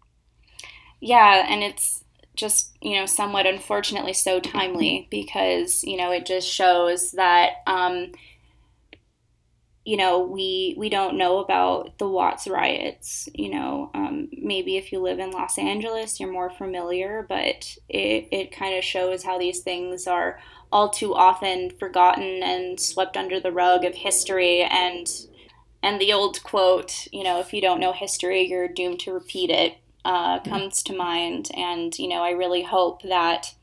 Yeah, 1.01 1.45
and 1.49 1.63
it's 1.63 2.03
just, 2.35 2.77
you 2.81 2.95
know, 2.95 3.05
somewhat 3.05 3.47
unfortunately 3.47 4.13
so 4.13 4.39
timely 4.39 5.07
because, 5.09 5.83
you 5.83 5.97
know, 5.97 6.11
it 6.11 6.25
just 6.25 6.47
shows 6.47 7.11
that 7.11 7.53
um, 7.67 8.11
you 9.89 9.97
know, 9.97 10.19
we 10.19 10.75
we 10.77 10.87
don't 10.87 11.17
know 11.17 11.39
about 11.39 11.97
the 11.97 12.07
Watts 12.07 12.47
riots. 12.47 13.27
You 13.33 13.49
know, 13.49 13.89
um, 13.95 14.29
maybe 14.31 14.77
if 14.77 14.91
you 14.91 15.01
live 15.01 15.17
in 15.17 15.31
Los 15.31 15.57
Angeles, 15.57 16.19
you're 16.19 16.31
more 16.31 16.51
familiar, 16.51 17.25
but 17.27 17.75
it, 17.89 18.27
it 18.31 18.51
kind 18.55 18.77
of 18.77 18.83
shows 18.83 19.23
how 19.23 19.39
these 19.39 19.61
things 19.61 20.05
are 20.05 20.39
all 20.71 20.91
too 20.91 21.15
often 21.15 21.71
forgotten 21.71 22.43
and 22.43 22.79
swept 22.79 23.17
under 23.17 23.39
the 23.39 23.51
rug 23.51 23.83
of 23.83 23.95
history 23.95 24.61
and 24.61 25.25
and 25.81 25.99
the 25.99 26.13
old 26.13 26.43
quote 26.43 27.07
you 27.11 27.23
know 27.23 27.39
if 27.39 27.51
you 27.51 27.59
don't 27.59 27.79
know 27.79 27.91
history 27.91 28.45
you're 28.47 28.67
doomed 28.67 28.99
to 28.99 29.11
repeat 29.11 29.49
it 29.49 29.77
uh, 30.05 30.39
comes 30.41 30.83
to 30.83 30.95
mind 30.95 31.49
and 31.57 31.97
you 31.97 32.07
know 32.07 32.21
i 32.21 32.29
really 32.29 32.61
hope 32.61 33.01
that 33.01 33.55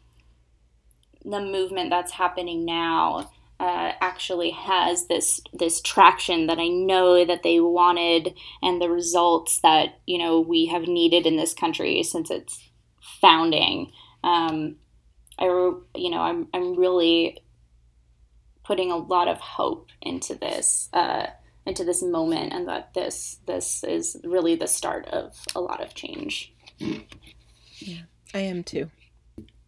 the 1.25 1.41
movement 1.41 1.91
that's 1.91 2.13
happening 2.13 2.65
now 2.65 3.31
uh, 3.59 3.93
actually 4.01 4.51
has 4.51 5.07
this 5.07 5.41
this 5.53 5.81
traction 5.81 6.47
that 6.47 6.59
I 6.59 6.69
know 6.69 7.25
that 7.25 7.43
they 7.43 7.61
wanted 7.61 8.35
and 8.63 8.81
the 8.83 8.91
results 8.91 9.61
that 9.61 9.99
you 10.07 10.19
know 10.19 10.41
we 10.41 10.67
have 10.67 10.83
needed 10.83 11.27
in 11.27 11.37
this 11.37 11.55
country 11.55 12.03
since 12.03 12.31
its 12.31 12.69
founding. 13.21 13.93
Um, 14.23 14.77
I, 15.39 15.45
you 15.45 16.11
know, 16.11 16.21
I'm, 16.21 16.49
I'm 16.55 16.77
really 16.77 17.39
putting 18.65 18.91
a 18.91 18.97
lot 18.97 19.29
of 19.29 19.39
hope 19.39 19.91
into 20.01 20.35
this, 20.35 20.89
uh, 20.93 21.27
into 21.67 21.85
this 21.85 22.03
moment, 22.03 22.53
and 22.53 22.67
that 22.69 22.95
this 22.95 23.39
this 23.47 23.85
is 23.85 24.17
really 24.25 24.55
the 24.55 24.69
start 24.69 25.07
of 25.09 25.37
a 25.55 25.61
lot 25.61 25.83
of 25.83 25.95
change. 25.95 26.55
Yeah, 26.79 28.03
I 28.33 28.41
am 28.41 28.63
too. 28.63 28.91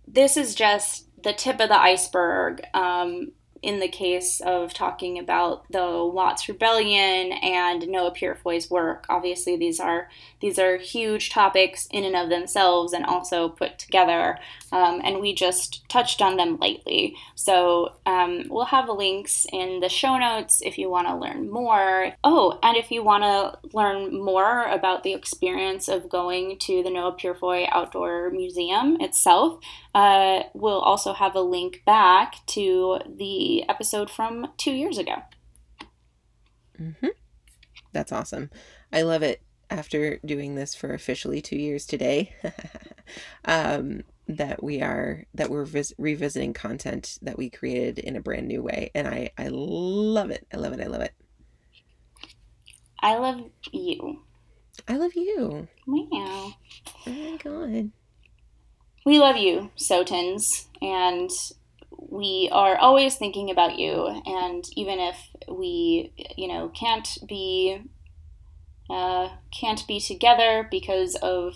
This 0.07 0.37
is 0.37 0.55
just 0.55 1.07
the 1.23 1.33
tip 1.33 1.61
of 1.61 1.69
the 1.69 1.79
iceberg. 1.79 2.63
Um, 2.73 3.33
in 3.63 3.81
the 3.81 3.89
case 3.89 4.41
of 4.41 4.73
talking 4.73 5.19
about 5.19 5.65
the 5.71 6.05
Watts 6.05 6.49
Rebellion 6.49 7.33
and 7.33 7.89
Noah 7.89 8.13
Purifoy's 8.13 8.71
work. 8.71 9.07
Obviously, 9.09 9.57
these 9.57 9.81
are 9.81 10.09
these 10.41 10.59
are 10.59 10.77
huge 10.77 11.31
topics 11.31 11.87
in 11.91 12.05
and 12.05 12.17
of 12.17 12.29
themselves, 12.29 12.93
and 12.93 13.05
also 13.05 13.49
put 13.49 13.79
together. 13.79 14.39
Um, 14.73 15.01
and 15.03 15.21
we 15.21 15.35
just 15.35 15.89
touched 15.89 16.21
on 16.21 16.37
them 16.37 16.59
lightly. 16.59 17.17
So 17.35 17.95
um, 18.07 18.45
we'll 18.49 18.67
have 18.67 18.89
links 18.89 19.47
in 19.53 19.81
the 19.81 19.89
show 19.89 20.19
notes 20.19 20.61
if 20.63 20.79
you 20.79 20.91
want 20.91 21.09
to 21.09 21.17
learn 21.17 21.51
more. 21.51 22.13
Oh, 22.25 22.59
and 22.63 22.77
if 22.77 22.91
you 22.91 23.03
want 23.03 23.25
to 23.25 23.59
learn 23.77 24.23
more 24.23 24.65
about 24.65 25.03
the 25.03 25.15
experience 25.15 25.89
of 25.89 26.09
going 26.09 26.59
to 26.61 26.83
the 26.83 26.91
Noah 26.91 27.17
Purifoy 27.17 27.69
Outdoor 27.73 28.31
Museum 28.31 29.01
itself, 29.01 29.61
uh, 29.95 30.43
we'll 30.55 30.81
also 30.81 31.13
have 31.13 31.35
a 31.35 31.41
link 31.41 31.83
back 31.87 32.47
to 32.47 32.99
the 33.09 33.69
episode 33.69 34.11
from 34.11 34.53
two 34.57 34.73
years 34.73 34.99
ago. 34.99 35.23
Mm-hmm. 36.81 37.09
That's 37.93 38.13
awesome. 38.13 38.51
I 38.93 39.03
love 39.03 39.23
it 39.23 39.43
after 39.71 40.19
doing 40.25 40.55
this 40.55 40.75
for 40.75 40.93
officially 40.93 41.41
two 41.41 41.57
years 41.57 41.87
today. 41.87 42.35
um, 43.45 44.03
that 44.29 44.63
we 44.63 44.83
are 44.83 45.25
that 45.35 45.51
we're 45.51 45.65
vis- 45.65 45.95
revisiting 45.99 46.53
content 46.53 47.19
that 47.23 47.39
we 47.39 47.49
created 47.49 47.99
in 47.99 48.15
a 48.17 48.21
brand 48.21 48.47
new 48.47 48.63
way 48.63 48.91
and 48.95 49.09
i 49.09 49.31
i 49.39 49.49
love 49.49 50.31
it. 50.31 50.47
I 50.53 50.59
love 50.59 50.73
it. 50.73 50.81
I 50.81 50.87
love 50.87 51.01
it. 51.01 51.15
I 53.01 53.17
love 53.17 53.41
you. 53.73 54.23
I 54.87 54.97
love 54.97 55.15
you. 55.15 55.69
Wow 55.87 56.53
oh 57.07 57.11
my 57.11 57.37
god. 57.43 57.91
We 59.07 59.19
love 59.19 59.37
you, 59.37 59.71
Sotans, 59.79 60.67
and 60.83 61.31
we 61.91 62.49
are 62.53 62.77
always 62.77 63.17
thinking 63.17 63.51
about 63.51 63.79
you. 63.79 64.23
And 64.27 64.65
even 64.77 64.99
if 64.99 65.17
we, 65.49 66.13
you 66.37 66.49
know, 66.49 66.69
can't 66.69 67.09
be 67.27 67.83
uh, 68.91 69.29
can't 69.59 69.87
be 69.87 70.01
together 70.01 70.67
because 70.71 71.15
of 71.17 71.55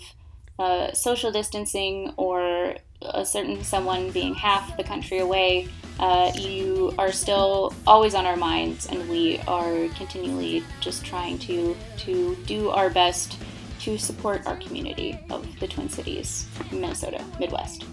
uh, 0.59 0.91
social 0.93 1.31
distancing 1.31 2.13
or 2.17 2.75
a 3.01 3.25
certain 3.25 3.63
someone 3.63 4.11
being 4.11 4.33
half 4.33 4.77
the 4.77 4.83
country 4.83 5.19
away, 5.19 5.67
uh, 5.99 6.31
you 6.35 6.93
are 6.97 7.11
still 7.11 7.73
always 7.85 8.15
on 8.15 8.25
our 8.25 8.35
minds, 8.35 8.87
and 8.87 9.07
we 9.09 9.39
are 9.47 9.87
continually 9.89 10.63
just 10.79 11.05
trying 11.05 11.37
to 11.39 11.75
to 11.97 12.35
do 12.45 12.69
our 12.69 12.89
best 12.89 13.37
to 13.79 13.97
support 13.97 14.45
our 14.47 14.55
community 14.57 15.19
of 15.29 15.45
the 15.59 15.67
Twin 15.67 15.89
Cities, 15.89 16.47
Minnesota, 16.71 17.23
Midwest. 17.39 17.85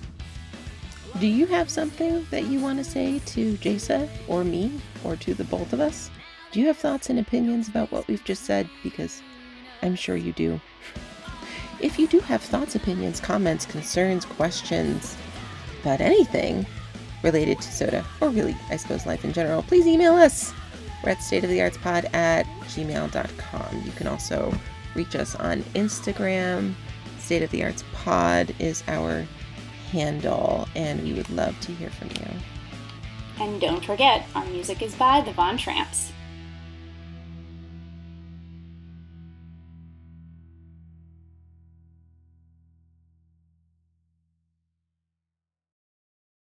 Do 1.18 1.26
you 1.26 1.46
have 1.46 1.68
something 1.68 2.24
that 2.30 2.44
you 2.44 2.60
want 2.60 2.78
to 2.78 2.84
say 2.84 3.18
to 3.18 3.54
Jasa 3.56 4.08
or 4.28 4.44
me 4.44 4.80
or 5.04 5.16
to 5.16 5.34
the 5.34 5.44
both 5.44 5.72
of 5.72 5.80
us? 5.80 6.10
Do 6.52 6.60
you 6.60 6.66
have 6.68 6.78
thoughts 6.78 7.10
and 7.10 7.18
opinions 7.18 7.68
about 7.68 7.90
what 7.90 8.06
we've 8.06 8.24
just 8.24 8.44
said? 8.44 8.70
Because 8.82 9.20
I'm 9.82 9.96
sure 9.96 10.16
you 10.16 10.32
do. 10.32 10.60
If 11.80 11.98
you 11.98 12.06
do 12.06 12.20
have 12.20 12.42
thoughts, 12.42 12.74
opinions, 12.74 13.20
comments, 13.20 13.64
concerns, 13.64 14.26
questions 14.26 15.16
about 15.80 16.00
anything 16.00 16.66
related 17.22 17.58
to 17.60 17.68
Sota, 17.68 18.04
or 18.20 18.28
really, 18.28 18.54
I 18.68 18.76
suppose, 18.76 19.06
life 19.06 19.24
in 19.24 19.32
general, 19.32 19.62
please 19.62 19.86
email 19.86 20.14
us. 20.14 20.52
We're 21.02 21.10
at 21.10 21.18
stateoftheartspod 21.18 22.14
at 22.14 22.44
gmail.com. 22.66 23.82
You 23.84 23.92
can 23.92 24.06
also 24.06 24.52
reach 24.94 25.16
us 25.16 25.34
on 25.36 25.62
Instagram. 25.74 26.74
State 27.18 27.42
of 27.42 27.50
the 27.50 27.64
Arts 27.64 27.84
Pod 27.94 28.54
is 28.58 28.84
our 28.86 29.26
handle, 29.90 30.68
and 30.74 31.02
we 31.02 31.14
would 31.14 31.30
love 31.30 31.58
to 31.60 31.72
hear 31.72 31.90
from 31.90 32.08
you. 32.08 33.42
And 33.42 33.58
don't 33.58 33.84
forget, 33.84 34.26
our 34.34 34.44
music 34.46 34.82
is 34.82 34.94
by 34.94 35.22
the 35.22 35.32
Von 35.32 35.56
Tramps. 35.56 36.12